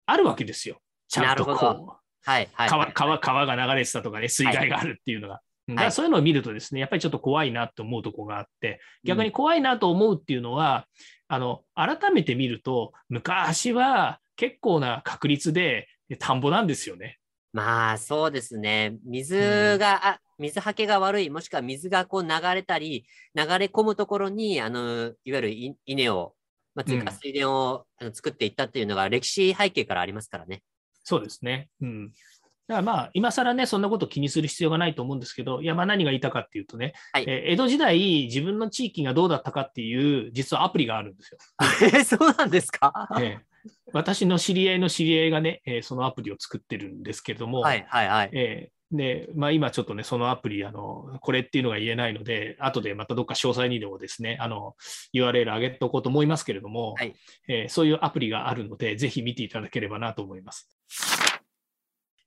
[0.06, 0.78] あるわけですよ。
[1.08, 2.02] ちゃんとこう。
[2.24, 2.68] はいはい。
[2.68, 5.40] 川川川が流れてたとかね、水害があるっていうのが。
[5.68, 10.86] だからそういうのを見るとですね、やっぱりちょっと怖いなと思うところがあって、逆に怖いなと思うっていうのは、
[11.28, 17.18] あの改めて見ると、昔は結構な確率で田んぼなんですよね。
[17.52, 18.96] まあそうですね。
[19.04, 26.34] 水が、あ水はけが悪い、もしくは水がこう流れたり、流れ込むところに、あの、いわゆるい稲を、
[26.74, 30.62] まあ、というかうん水田をあの作っていったっていうのが歴史背景からありますからね。
[31.04, 31.68] そうですね。
[31.82, 32.08] うん。
[32.08, 41.38] だからまあ、今更ね、そんなこと気にする必要がないと思うんですけど、いや、まあ何が言いたかっていうとね、はいえー江戸時代、自分の地域がどうだったかっていう、実はアプリがあるんですよ。
[41.98, 43.08] え そうなんですか？
[43.20, 43.51] ええ
[43.92, 48.30] 私の知り合いの知り合いがね、えーそのアプリを作ってるんですけれども、はいはいはい。
[48.32, 54.76] えーでまあ、今ちょっとね、そのアプリあの、これっていうのが言えないので、後でまたどっか詳細にでもですね、あの
[55.14, 57.14] URL 上げておこうと思いますけれども、はい
[57.48, 60.68] えーそういうアプリがあるので、ぜひ見ていただければなと思います。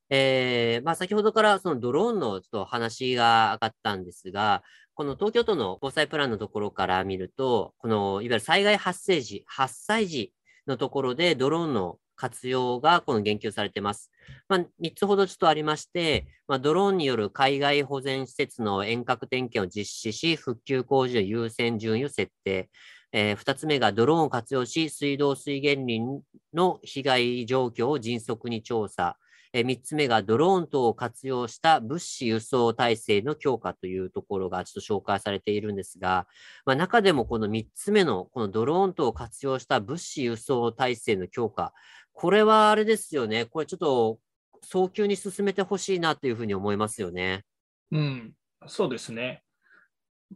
[0.10, 10.32] えーまあ、先ほどからそのドローンのちょっと話が上がったんですが、この東京都の防災プランのところから見ると、このいわゆる災害発生時、発災時
[10.68, 14.12] のところでドローンの活用がこの言及されてます。
[14.48, 22.70] まあ、3つほどちょっとありまして、まあ、ドローンによる海外保全施設の遠隔点検を実施し、復旧工事の優先順位を設定。
[23.12, 26.22] えー、2つ目がドローンを活用し、水道水源林
[26.54, 29.18] の被害状況を迅速に調査。
[29.58, 36.28] えー、3つ目がドローン等を活用した物資輸送体制の強化というところがちょっと紹介されているんですが、
[36.66, 41.74] まあ、中でもこの3つ目のこのドローン等を活用した物資輸送体制の強化、
[42.12, 44.20] これはあれですよね、これちょっと
[44.62, 47.46] 早急に進めてほしいなというふうに思いますよね。
[47.94, 48.34] うん、
[48.68, 49.42] そうですね。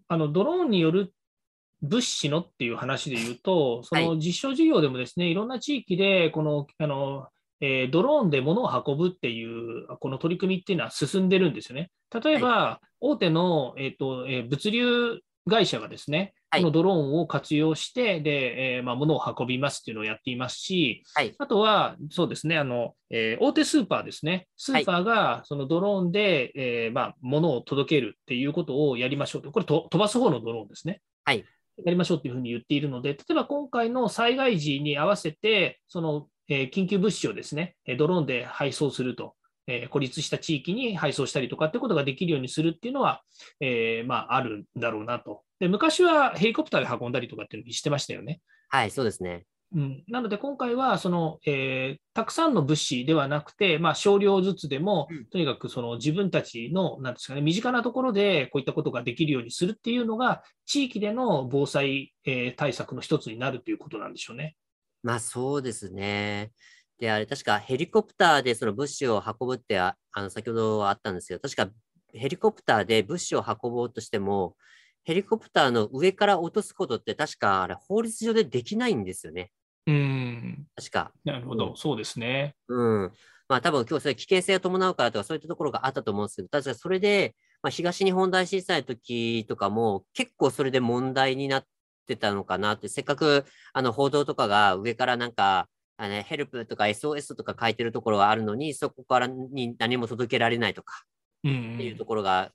[0.07, 1.13] あのドローンによる
[1.81, 7.27] 物資のっていう話で言うと、その実証事業でもですね、いろんな地域でこのあの、
[7.61, 11.91] えードローンで物を運ぶっていうこの取り組みっていうのは進んでるんですよね。
[12.23, 15.19] 例えば、大手の、えーとえー物流
[15.49, 21.35] 会社がですね、はいこのドローンを活用して、で、えーまあ、物を運びますっていうのをやっていますし、はい。
[21.37, 24.47] あとは、そうですね、あの、えー大手スーパーですね。
[24.57, 29.51] スーパーがそのドローンで、えーまあ、物を届けるっていうことをやりましょうと。
[29.51, 31.01] これと、飛ばす方のドローンですね。
[31.23, 31.45] はい。
[31.85, 39.35] やりましょうっていうふうに言っているので、例えば今回の災害時に合わせて、その、えー緊急物資をですね、えードローンで配送すると。
[39.67, 43.21] えー孤立した地域に配送したりとかってことができるようにするっていうのは、
[43.59, 45.43] えーまあ、あるんだろうなと。
[45.59, 48.41] で、昔はヘリコプターで運んだりとかっていうのをしてましたよね。
[48.69, 49.45] はい、そうですね。
[49.75, 64.55] うん、なので今回はその、えーたくさんの物資ではなくて、まあ、少量ずつでも、うんとにかくその自分たちのなんですか、ね、身近なところでこういったことができるようにするっていうのが、地域での防災、えー対策の一つになるということなんでしょうね。
[65.03, 66.51] まあそうですね。
[66.99, 71.69] で、あれ、確かヘリコプターでその物資を運ぶってあ、あの、先ほどあったんですけど、確か
[72.13, 74.55] ヘリコプターで物資を運ぼうとしても、
[75.03, 79.51] ヘリコプターの上から落とすことって確かあれ法律上でできないんですよね。
[79.87, 81.11] うん、確か。
[81.23, 82.55] なるほど、そうですね。
[82.67, 83.11] うん。
[83.47, 91.65] まあ多分今日それ危険性を伴うからとかそういったところがあったと思うんですけど、確かそれで、まあ、東日本大震災の時とかも結構それで問題になっ
[92.09, 95.67] てたのかなって、せっかくあの報道とかが上からなんか、
[95.97, 101.03] あのヘルプとか SOS とか書いてるところがあるのに、そこからに何も届けられないとか
[101.43, 102.51] うんっていうところが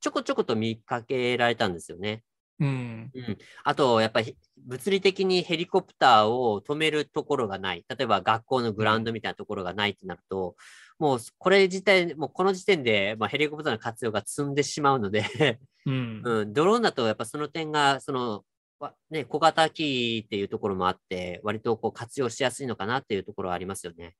[0.00, 2.22] ちょこちょこと見かけられたんですよね。
[2.58, 3.10] うん。
[3.14, 7.84] うん、あと、やっぱり物理的にヘリコプターを止めるところがない。
[7.88, 10.56] 例えば学校のグラウンドみたいなところがないってなると、
[10.98, 16.22] もうこれ自体、もうこの時点で、まあ、ヘリコプターの活用が積んでしまうので、うん。
[16.24, 18.42] うん、ドローンだとやっぱその点が、その、わ
[19.10, 24.14] ね、小型機っていうところもあって、割とこう活用しやすいのかなっていうところはありますよね。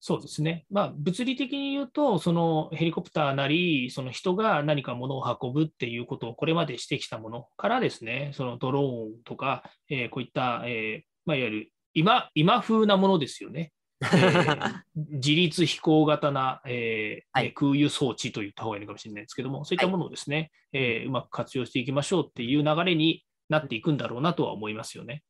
[0.00, 0.64] そうですね。
[0.70, 13.72] まあ、物理的に言うと、そのヘリコプターなり、その人が何か物を運ぶっていうことをこれまでしてきたものからですね、そのドローンとか、えーこういった、えーまあ、いわゆる今今風なものですよね。
[14.02, 25.22] えー自立飛行型な、えーはい空輸装置と言った方がいいのかもしれないですけども、そういったものをですね、えーうまく活用していきましょうっていう流れになっていくんだろうなとは思いますよね。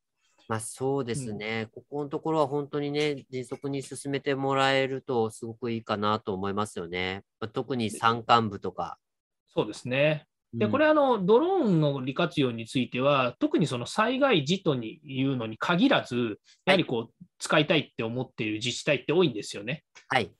[0.48, 7.22] まあそうですね、ここのところは本当にね、迅速に進めてもらえるとすごくいいかなと思いますよね。
[7.38, 8.98] まあ、特に山間部とか。
[9.48, 10.26] そうですね。
[10.54, 19.84] で、うんこれあの、ドローンの利活用については、特にその災害時というのに限らず、やはりこう、使いたいって思っている自治体って多いんですよね。
[20.08, 20.30] はい。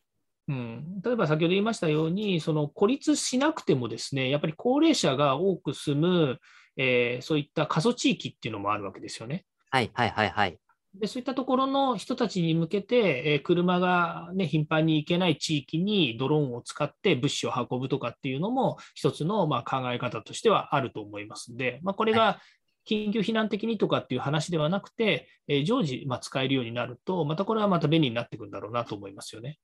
[0.48, 6.38] うん、例えば先ほど言いましたように、その孤立しなくてもですね、やっぱり高齢者が多く住む、
[6.78, 9.44] えーそういった過疎地域っていうのもあるわけですよね。
[9.70, 10.58] はいはいはいはい。
[10.94, 22.40] でそういったところの人たちに向けて、えー車が、ね、頻繁に行けない地域にドローンを使って物資を運ぶとかっていうのも、一つのまあ考え方としてはあると思いますので、まあ、これが
[22.88, 29.58] 緊急避難的にとかっていう話ではなくて、えー常時まあ使えるようになると、またこれはまた便利になっていくんだろうなと思いますよね。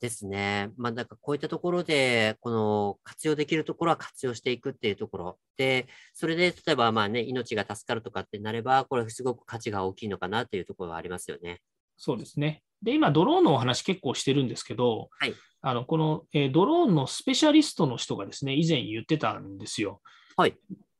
[0.00, 0.70] ですね。
[0.76, 11.60] まあ、なんかこういったところで、この活用できるところは活用していくっていうところで、それで例えばまあね、命が助かるとかってなれば、これすごく価値が大きいのかなっていうところはありますよね。
[11.96, 12.62] そうですね。
[12.82, 20.00] で、今、ドローンのお話結構してるんですけど、はいあのこの、えードローンのスペシャリストの人がですね、以前言ってたんですよ。
[20.36, 20.56] はい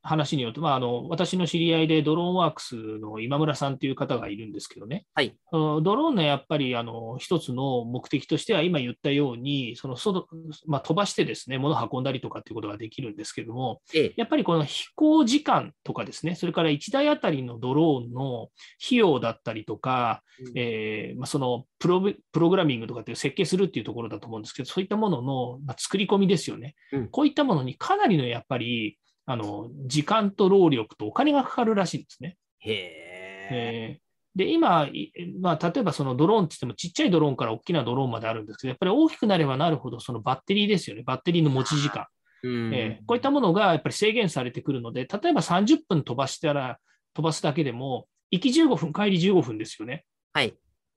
[0.08, 5.36] 話によって、まあ、あの私の知り合いでドローンワークスの今村さんという方がいるんですけどね、はい。
[5.52, 10.26] ドローンのやっぱりあの一つの目的としては、今言ったように、その外
[10.66, 18.48] まあ、飛ばしてですね、物を運んだりとかっていうことができるんですけども、ええ、やっぱりこの飛行時間とかですね、それから1台あたりのドローンの
[18.84, 20.22] 費用だったりとか、
[20.54, 27.08] えーまあ、そのプログプログラミングとかっていう設計するっていうところだと思うんですけど、そういったものの、まあ、作り込みですよね、うん。
[27.08, 28.98] こういったものにかなりのやっぱり
[29.30, 32.38] あの時間と労力とお金がかかるらしいんですね。
[32.60, 33.48] へえ。
[33.50, 35.10] えーで今、い
[35.40, 42.06] まあ、例えばそのドローンって言っても、ちっちゃいドローンから大きなドローンまであるんですけど、やっぱり大きくなればなるほど、そのバッテリーですよね、バッテリーの持ち時間。
[42.44, 46.78] うんえーこういったものがやっぱり制限されてくるので、例えば30分飛ばしたら、
[47.14, 50.04] 飛ばすだけでも、行き15分、帰り15分ですよね。
[50.32, 50.54] はい。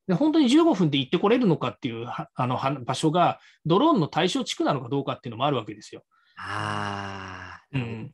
[0.07, 6.03] で本当に15分で行ってこれるのかっていうはあのは場所が、ドローンの対象地区なのかどうかっていうのもあるわけですよ。
[6.37, 7.61] ああ。
[7.73, 8.11] うん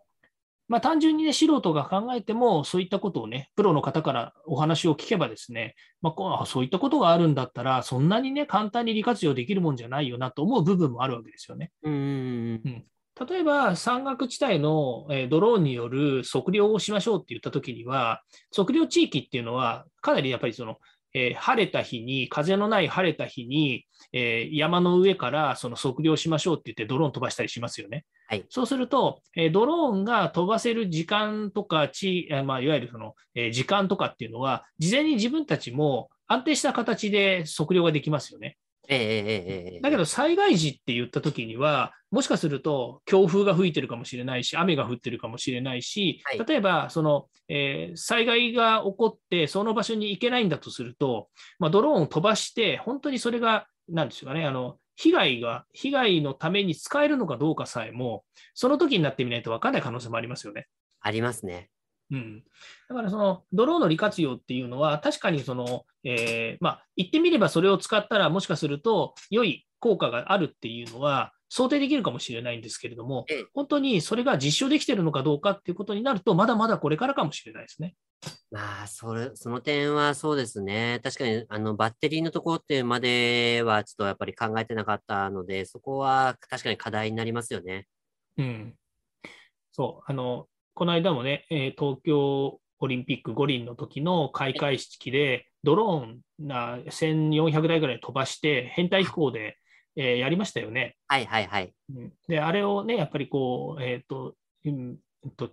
[0.67, 11.71] まあ、単純にね、素人が考えても、そういったことをね、プロの方からお話を聞けばですね、まあこうあそういったことがあるんだったら、そんなにね、簡単に利活用できるもんじゃないよなと思う部分もあるわけですよね。
[11.83, 12.85] うんうんうん。
[13.29, 18.21] 例えば山岳地帯のえードローンによる測量をしましょうって言ったときには、
[18.55, 20.77] 測量地域っていうのは、かなりやっぱりその、
[21.17, 28.05] えー晴れた日に、風のない晴れた日に、えー山の上からその測量しましょうって言ってドローン飛ばしたりしますよね。
[28.27, 38.57] はいそうすると、えードローンが飛ばせる時間とか地、えーまあ、いわゆるその、えー時間とかっていうのは、事前に自分たちも安定した形で測量ができますよね。
[38.89, 39.79] ええええええ。
[39.81, 58.23] だけど災害時って言ったときには、もしかすると強風が吹いてるかもしれないし、雨が降ってるかもしれないしはい、例えばその、えー災害が起こって、その場所に行けないんだとすると、まあ、ドローンを飛ばして、本当にそれが、なんですかね、あの被害が、被害のために使えるのかどうかさえも、
[58.53, 60.67] その時になってみないと分からない可能性もありますよね。
[61.01, 61.69] ありますね。
[62.09, 62.43] うん、
[62.89, 77.95] だからそのドローンの利活用っていうのは、確かにその、えーまあ、言ってみればそれを使ったら、もしかすると良い効果があるっていうのは想定できるかもしれないんですけれどもええ、本当にそれが実証できているのかどうかっていうことになると、まだまだこれからかもしれないですね。
[78.49, 80.99] まあ、それ、その点はそうですね。
[81.03, 87.87] 確かに、あの、バッテリーのところっていうまでは、ちょっとやっぱり考えてなかったので、そこは確かに課題になりますよね。
[88.37, 88.75] うん、
[89.71, 99.57] そうあのこの間もね、えー東京オリンピック五輪の時の開会式で、ドローンな1400台ぐらい飛ばして、編隊飛行で、
[99.95, 100.95] えーやりましたよね。
[101.07, 101.73] はいはいはい。
[101.95, 104.35] うんで、あれをね、やっぱりこう、えっ、と、
[104.65, 105.49] うんうんと、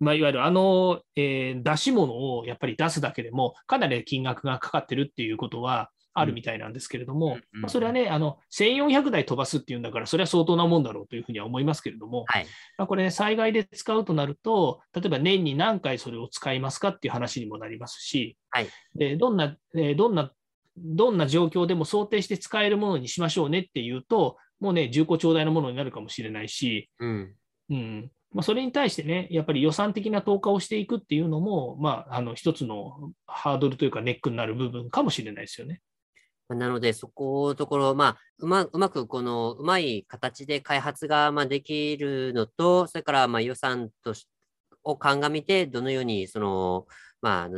[0.00, 12.46] まあ、いわゆるあの、えー出し物をやっぱり出すだけでも、かなり金額がかかってるっていうことはあるみたいなんですけれども、まあそれはね、あの、1400台飛ばすっていうんだから、それは相当なもんだろうというふうには思いますけれども、はい。
[12.76, 20.32] まあ、これ、災害で使うとなると、例えば年に何回それを使いますかっていう話にもなりますし、はいでどんな、えーどんな、
[20.76, 27.34] どんな状況でも想定して使えるものにしましょうねっていうと、もうね、重厚長大なものになるかもしれないし、うん。
[27.70, 35.80] うんまあ、それに対してね、やっぱり予算的な投下をしていくっていうのも、まあ、あの一つのハードルというかネックになる部分かもしれないですよね。
[36.54, 44.28] なので、そこのところ、まあ、うまうまくこのうまい形で開発がまあできるのと、それからまあ予算とし
[44.84, 46.86] を鑑みて、どのようにその、
[47.20, 47.50] まあ、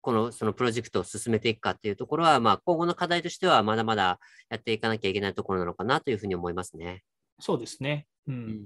[0.00, 4.18] このそのプロジェクトを進めていくかっていうところは、まあ、今後の課題としては、まだまだ
[4.50, 7.02] やっていかなきゃいけないところなのかなというふうに思いますね。
[7.40, 8.06] そうですね。
[8.28, 8.62] うん、うん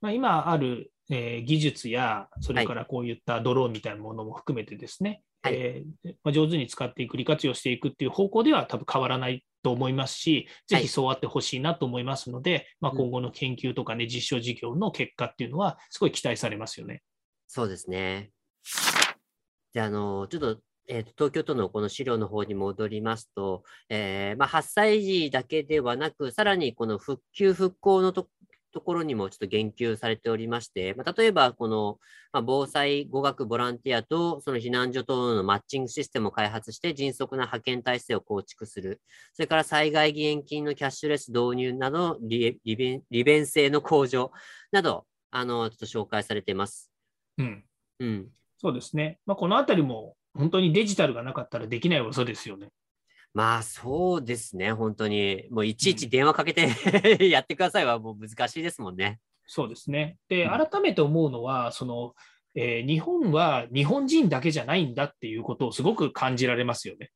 [0.00, 17.02] まあ、今ある、えー、技術や、それからこういったドローンみたいなものも含めてですね、はい、えー、まあ、上手に使っていく、利活用していくっていう方向では多分変わらないと思いますし、ぜひそうあってほしいなと思いますので、はい、まあ、今後の研究とかね、実証事業の結果っていうのは、すごい期待されますよね。
[17.48, 18.30] そうですね。
[19.74, 28.28] じゃあ、あの、ちょっとえーと、東京都のこの資料の方に戻りますと、えー、まあ、8歳児だけではなく、さらにこの復旧・復興のと
[28.72, 31.98] ところにもちょっと言及されておりまして、まあ、例えばこの、
[32.32, 39.00] まあ、防災語学ボランティアとその避難所等のマッチングシステムを開発して迅速な派遣体制を構築する、
[39.34, 44.32] それから災害義援金のキャッシュレス導入など利便利便性の向上
[44.72, 46.90] など、あのちょっと紹介されています。
[47.38, 47.64] うん、
[48.00, 49.18] うん、そうですね。
[49.26, 52.70] まあ、このあたりも本当にデジタルがなかったらできない技ですよね。
[53.34, 55.46] まあそうですね、本当に。
[55.50, 56.68] もういちいち電話かけて
[57.30, 59.20] やってくださいはもう難しいですもんね。
[59.46, 60.18] そうですね。
[60.28, 62.14] で、改めて思うのは、その、
[62.54, 67.10] えー、日本は日本人だけじゃないんだっていうことをすごく感じられますよね。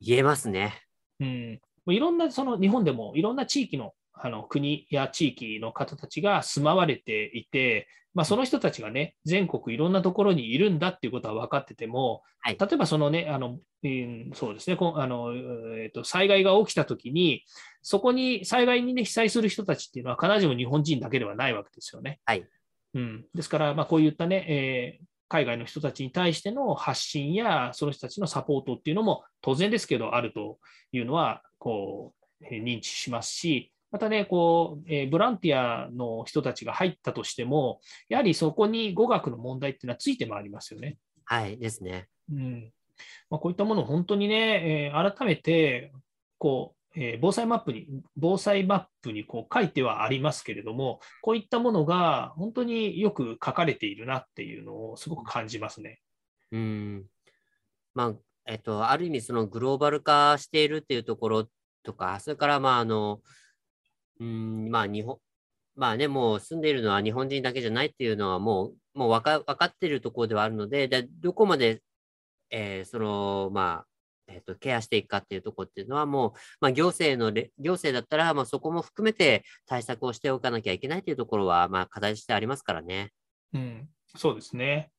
[0.00, 0.82] 言えますね。
[1.20, 1.60] うん。
[1.88, 17.44] いろんな、その日本でもいろんな地域のあの国や地域の方たちが住まわれていて、まあ、その人たちがね、全国いろんなところにいるんだっていうことは分かってても、はい、例えばそのね、あの、えー、そうですね、あのえーと、災害が起きたときに、
[17.80, 22.20] そこに災害に、ね、被災する人たちっていうのは必ずしも日本人だけではないわけですよね。
[22.26, 22.46] はい、
[22.94, 30.58] うん、ですから、まあ、こういったね、えー、海外の人たちに対しての発信や、その人たちのサポートっていうのも当然ですけど、あると
[30.92, 40.96] いうのは、こう、認知しますし、またね、こう、えー、ボランティアの人たちが入ったとしても、やはりそこに語学の問題っていうのはついて回りますよね。
[41.24, 42.08] はいですね。
[42.32, 42.72] うん
[43.30, 45.92] まあ、こういったものを本当にね、えー、改めて、
[46.38, 47.86] こう、えー、防災マップに、
[48.16, 56.00] 防災マップにこう書いてはありますけれども、こういったものが本当によく書かれているなっていうのをすごく感じますね。
[56.50, 57.04] うん。
[57.94, 58.14] まあ、
[58.46, 61.48] えっと、ある意味そのグローバル化しているっていうところ
[61.82, 63.20] とか、それからまあ、あの、
[64.20, 65.18] うん、まあ日本、
[65.76, 71.82] まあね、もう住んでいるのは日本人だけじゃないっていうのはもう、もう分か分かっているところではあるので、でどこまで、
[72.50, 73.86] えー、その、まあ、
[74.28, 83.10] えーと、ケアしていくかっていうところっていうのはもう、まあ、行政の行政だったら、まあ、そこも含めて対策をしておかなきゃいけないというところは、まあ、課題としてありますからね。
[83.52, 84.91] うん、そうですね。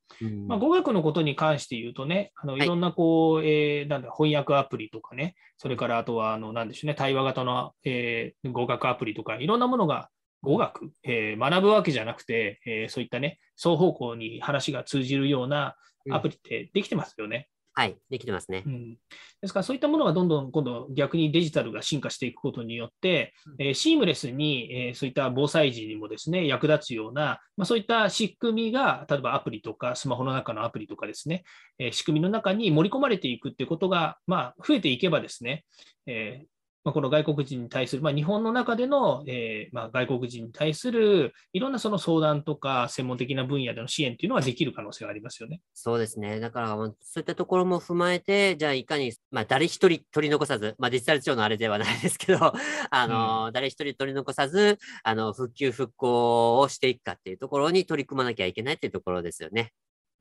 [0.47, 2.65] まあ、語学のことに関して言うとね、あのい。
[2.65, 10.09] ろんなこう、はい、えー、なんだ翻訳アプリとかね、それからあとは、あのなんでしょうね、対話型の、えー、語学アプリとか、いろんなものが
[10.41, 15.75] 語学、えー、学ぶわけじゃなくて、えー、そういったね、双方向に話が通じるような
[16.11, 17.47] アプリってできてますよね。
[17.76, 18.93] はい、できてますね、うん。
[19.41, 31.43] ですからそういったものがどんどん今度逆にデジタルが進化していくことによって、えー、シームレスに、えー、そういった防災時にもですね、役立つような、まあ、そういった仕組みが、例えばアプリとかスマホの中のアプリとかですね、
[31.80, 35.65] えー、仕組みの中に盛り込まれていくっていうことが、まあ、増えていけばですね、
[36.05, 36.45] え
[36.84, 45.61] まあ、この外国人に対する、まあ、日本の中での、えー、まあ、外国人に対するいろんなその相談とか専門的な分野での支援というのはできる可能性がありますよね。
[45.73, 46.39] そうですね。
[46.39, 52.53] だから、そういったところも踏まえて、じゃあいかに、まあ、誰一人取り残さず、まあ、デジタル庁のあれではないですけど、
[52.89, 59.71] あの、うん、誰一人取り残さず、あの、復旧復興をしていくかっていうところに取り組まなきゃいけないっていうところですよね。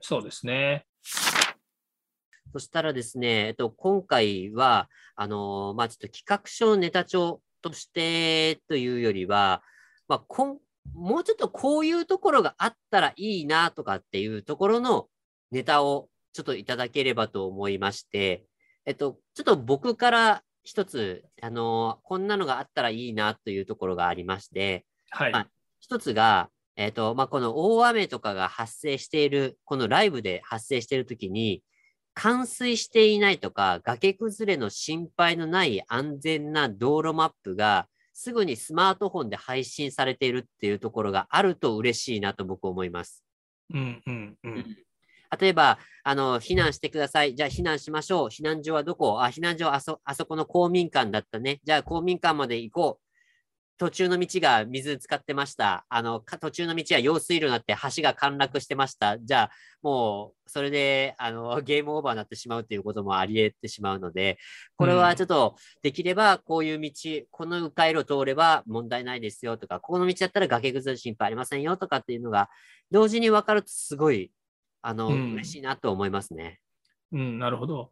[0.00, 0.86] そうですね。
[2.52, 9.62] そしたらですね、えっと、今回は、あのまあ、ちょっと企画書ネタ帳としてというよりは、
[10.08, 10.58] まあ、こん
[10.94, 15.06] もうちょっとこういうところがあったらいいなとかっていうところの
[15.50, 18.44] ネタをちょっといただければと思いまして、
[18.84, 25.32] えっと、ちょっと僕から一つ、あのこんなのがあったらいいなというところがありまして、はい。
[25.32, 25.48] まあ、
[25.80, 31.62] 一つが、えっと、まあ、この大雨とかが発生している、このライブで発生しているときに、
[32.14, 43.24] 冠水していないとか、崖崩れの心配のない安全な道路マップが、すぐにスマートフォンで配信されているっていうところがあると嬉しいなと僕思います。
[43.72, 44.76] うんうんうん。
[45.40, 47.34] 例えば、あの、避難してください。
[47.34, 48.26] じゃあ避難しましょう。
[48.26, 49.22] 避難所はどこ？
[49.22, 51.60] あ、避難所はあそあそこの公民館だったね。
[51.64, 53.11] じゃあ公民館まで行こう。
[53.82, 55.84] 途中の道が水使ってました。
[55.88, 59.18] あの、か途中の道は用水路になって橋が陥落してました。
[59.18, 59.50] じゃあ、
[59.82, 64.38] もう、それで、あの、 ゲームオーバーになってしまうっていうこともあり得てしまうので、
[64.76, 66.92] これはちょっと、できれば、こういう道、
[67.32, 72.50] この迂回路を通れば問題ないですよとか、ここの道だったら崖崩れ心配ありませんよとかっていうのが、
[72.92, 74.30] 同時に分かるとすごい、
[74.80, 76.60] あの、うん嬉しいなと思いますね。
[77.10, 77.90] うん、なるほど。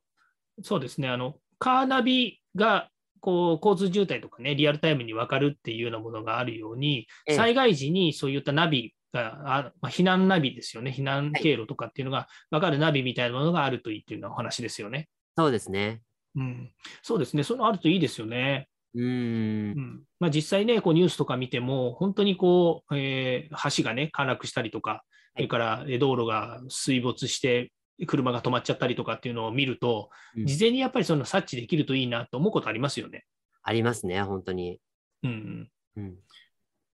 [0.62, 1.08] そうですね。
[1.08, 2.90] あの、カーナビが、
[3.20, 10.94] こう、交通渋滞とかね、リアルタイムに分かるっていうようなものがあるように、ええ災害時にそういったナビが、あまあ、避難ナビですよね。
[10.96, 15.08] 避難経路とかっていうのが分かるナビみたいなものがあるといいっていうようなお話ですよね。
[15.36, 16.02] そうですね。
[16.36, 16.70] うん。
[17.02, 17.42] そうですね。
[17.42, 18.68] そういうのあるといいですよね。
[18.94, 19.80] うーんう。
[19.80, 25.04] んまあ、実際ね、こうニュースとか見ても、本当にこう、えー橋がね、陥落したりとか、
[25.34, 27.72] それからえー道路が水没して、
[28.06, 33.24] 車が止まっちゃったりとかっていうのを見ると、うん事前にやっぱりその察知できるといいなと思うことありますよね。
[33.62, 34.80] ありますね、本当に。
[35.22, 36.14] うん、うん。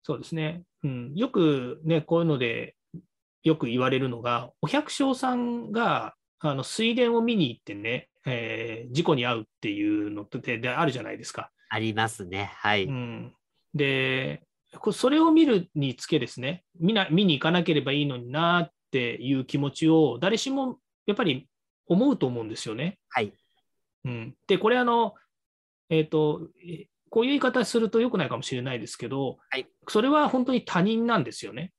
[0.03, 1.13] そうですね、うん。
[1.15, 2.75] よくね、こういうので、
[3.43, 11.51] よく言われるのが、お百姓さんがあの水田を見に行ってね、えー事故に遭うっていうのってであるじゃないですか。
[11.69, 12.51] ありますね。
[12.55, 12.85] はい。
[12.85, 13.33] うん、
[13.73, 14.43] で、
[14.79, 21.47] こそれを見るにつけですね見な、見に行かなければいいのになっていう気持ちを誰しもやっぱり
[21.87, 22.99] 思うと思うんですよね。
[23.09, 23.33] はい。
[24.05, 25.13] うん、で、これあの、
[25.89, 31.71] えっ、と、えこういう言い方すると良くないかもしれないですけど、はいそれは本当に他人なんですよね。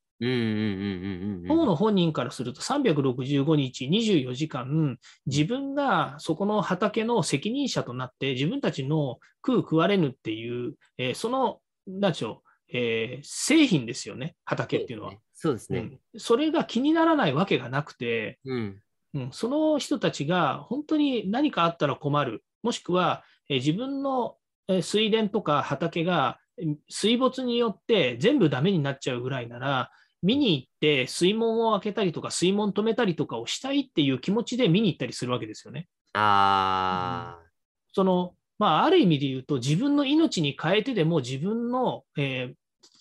[1.49, 4.97] 当の本人からすると365日24時間
[5.27, 11.59] 自分がそこの畑の責任者となって自分たちの食う食われぬっていう、えーその
[11.89, 15.15] 何でしょう、えー製品ですよね畑っていうのは。
[15.35, 15.79] そうですね。
[15.81, 18.81] うんそれが気にならないわけがなくて、うん。
[19.15, 24.37] うん、その人たちが本当に何かあったら困る、もしくは、えー自分の
[24.69, 29.91] えー水田とか畑がえー水没によって全部ダメになっちゃうぐらいなら、
[30.23, 35.89] 見に行って水門を開けたりとか、水門止めたりとかをしたいっていう気持ちで見に行ったりするわけですよね。
[36.15, 37.45] ああ。
[37.93, 42.55] そのまあ、ある意味で言うと、自分の命に変えてでも自分の、えー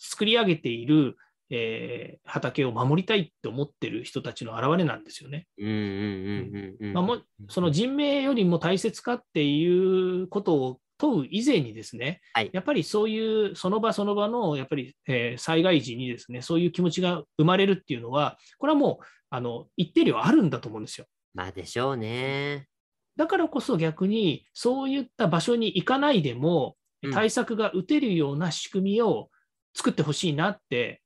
[0.05, 1.15] 作り上げている、
[1.55, 5.45] えー畑を守りたいって思ってる人たちの表れなんですよね。
[5.59, 6.93] うんうんうんうんうん。
[6.93, 7.17] まあも
[7.49, 21.05] その人命よりも大切かっていうことを問う以前にですね、はいやっぱりそういうその場その場のやっぱり、えー災害時にですね、そういう気持ちが生まれるっていうのは、これはもうあの一定量あるんだと思うんですよ。
[21.33, 22.67] まあでしょうね。
[23.15, 29.29] だからこそ逆にそういった場所に行かないでもうん対策が打てるような仕組みを
[29.75, 31.01] 作ってほしいなって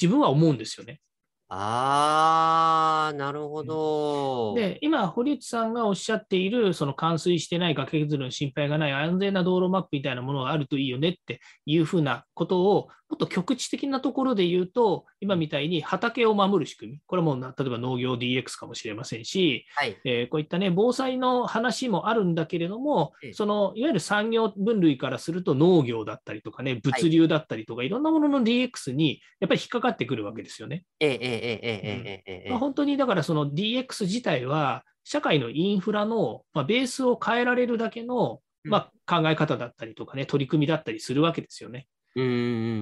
[0.00, 1.00] 自分は思うんですよね。
[1.48, 4.54] ああ、なるほど。
[4.54, 30.84] で、今、堀内さんがおっしゃっている、その冠水してない崖崩れの心配がない安全な道路マップみたいなものがあるといいよねっていうふうなことを、あと局地的なところで言うと、今みたいに畑を守る仕組み、これも例えば農業 DX かもしれませんし、はい、えー、こういったね、防災の話もあるんだけれども、そのいわゆる産業分類からすると農業だったりとかね、物流だったりとか、はい、いろんなものの DX にやっぱり引っかかってくるわけですよね。
[32.58, 41.86] 本当にだからその DX 自体は、社会のインフラの、まあ、ベースを変えられるだけの、まあ、考え方だったりとかね、取り組みだったりするわけですよね。
[42.16, 42.22] う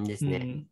[0.03, 0.37] んですね。
[0.37, 0.67] うん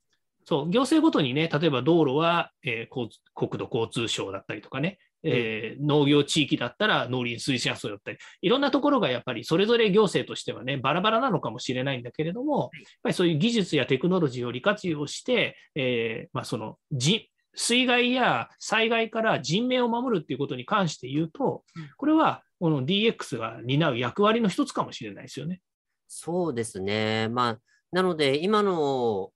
[0.44, 25.60] そう行政ごとにね、例えば道路は、えー国土交通省だったりとかね、えー農業地域だったら農林水産省だったり、いろんなところがやっぱりそれぞれ行政としてはね、バラバラなのかもしれないんだけれども、やっぱりそういう技術やテクノロジーを利活用して、えーまあ、そのじ水害や災害から人命を守るっていうことに関して言うとうん、これはこの DX が担う役割の一つかもしれないですよね。
[26.08, 27.28] そうですね。
[27.28, 27.58] まあ、
[27.92, 29.32] なので、今の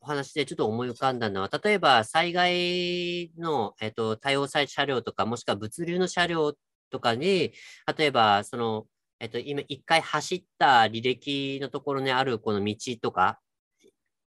[0.00, 6.54] お話でちょっと思い浮かんだのは、例えば災害の、えっと、対応車両とか、もしくは物流の車両
[6.90, 7.52] とかに、
[7.96, 8.86] 例えば、その、
[9.20, 13.40] えっと、今、一回走った履歴のところにあるこの道とか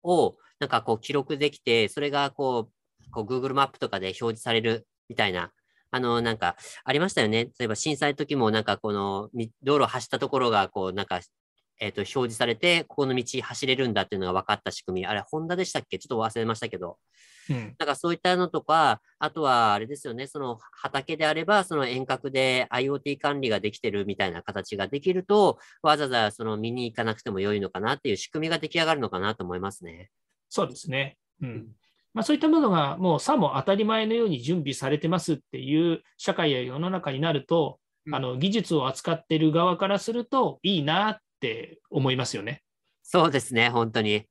[0.03, 5.51] を、なんかこう記録できて、それがこう、こう Google マップとかで表示されるみたいな、
[5.91, 7.45] あの、なんか、ありましたよね。
[7.59, 9.29] 例えば震災の時も、なんかこの
[9.63, 11.21] 道路を走ったところが、こう、なんか、
[11.79, 15.07] えっ、と、表示されて、ここの道走れるんだっていうのが分かった仕組み。
[15.07, 15.99] あれ、ホンダでしたっけ？
[15.99, 16.97] ちょっと忘れましたけど。
[17.49, 30.09] うんなんかそういったのとか、あとはあれですよね、その畑であれば、その遠隔で IoT 管理ができてるみたいな形ができると、わざわざその見に行かなくても良いのかなっていう仕組みが出来上がるのかなと思いますね。
[30.49, 31.17] そうですね。
[31.41, 31.67] うん
[32.15, 42.63] まあ、そういったものがもうさも当たり前のように準備されてますっていう社会や世の中になると、うんあの技術を扱っている側からするといいなって思いますよね。
[43.03, 44.25] そうですね、本当に。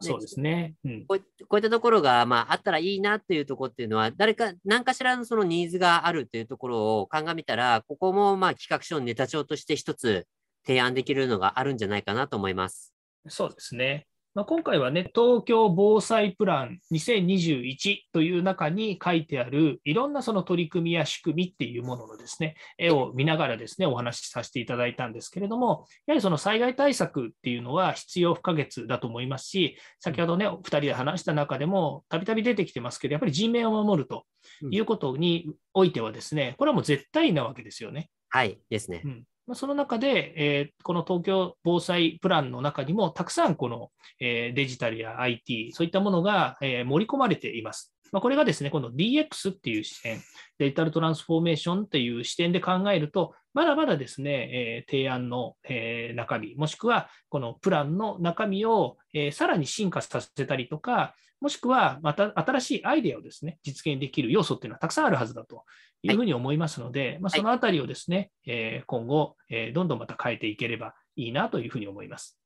[0.00, 0.74] そうですね。
[0.84, 10.26] うん、こういったところが、まあ、あったらいいなっていうところっていうのは、誰か、何かしらのそのニーズがあるっていうところを鑑みたら、ここもまあ企画書、ネタ帳として一つ
[10.64, 12.94] 提案できるのがあるんじゃないかなと思います。
[13.28, 14.06] そうですね。
[14.38, 34.24] まあ、今回はね、東京防災プラン2021という中に書いてあるいろんなその取り組みや仕組みっていうもののですね、絵を見ながらですね、お話しさせていただいたんですけれども、やはりその災害対策っていうのは必要不可欠だと思いますし、先ほどね、2人で話した中でもたびたび出てきてますけど、やっぱり人命を守ると
[34.70, 38.08] いうことにおいてはですね、これはもう絶対なわけですよね。
[38.28, 39.02] はいですね。
[39.04, 43.90] うんまその中で、えー、この東京防災プランの中にも、たくさんこの、
[44.20, 47.94] えー、デジタルや IT、そういったものが、えー、盛り込まれています。
[48.12, 50.20] まあ、これがですね、この DX っていう視点、
[50.58, 65.64] デジタルトランスフォーメーションっていう視点で考えると、まだまだですね、えー、提案の、えー、中身、もしくはこのプランの中身を、えー、さらに進化させたりとか、もしくはまた新しいアイデアをですね、実現できる要素っていうのはたくさんあるはずだと
[66.02, 72.38] いうふうに思いますので、はい、まあ、そのあたりをですね、え今後、えどんどんまた変えていければいいなというふうに思います。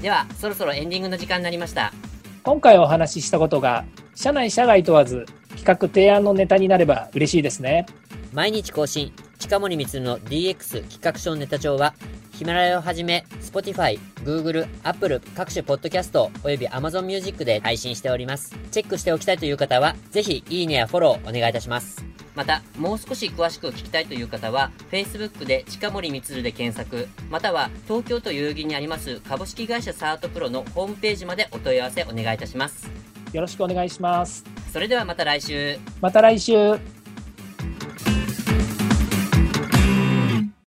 [0.00, 1.92] では、そろそろエンディングの時間になりました。
[2.42, 3.84] 今回お話ししたことが、
[4.14, 5.26] 社内社外問わず、
[5.56, 7.86] 企画提案のネタになれば嬉しいですね。
[8.32, 11.94] 毎日更新、近森光の DX 企画書ネタ帳は、
[12.32, 18.56] ヒマラヤをはじめ、Spotify、Google、Apple 各種ポッドキャストおよび Amazon Music で配信しております。
[18.70, 22.17] チェックしておきたいという方は、ぜひいいねやフォローお願いいたします。
[22.34, 32.90] また、もう少し詳しく聞きたいという方は、Facebook で近森光で検索、または東京都代々木にあります株式会社サートプロのホームページまでお問い合わせお願いいたします。
[33.32, 34.44] よろしくお願いします。
[34.72, 35.78] それではまた来週。
[36.00, 36.97] また来週。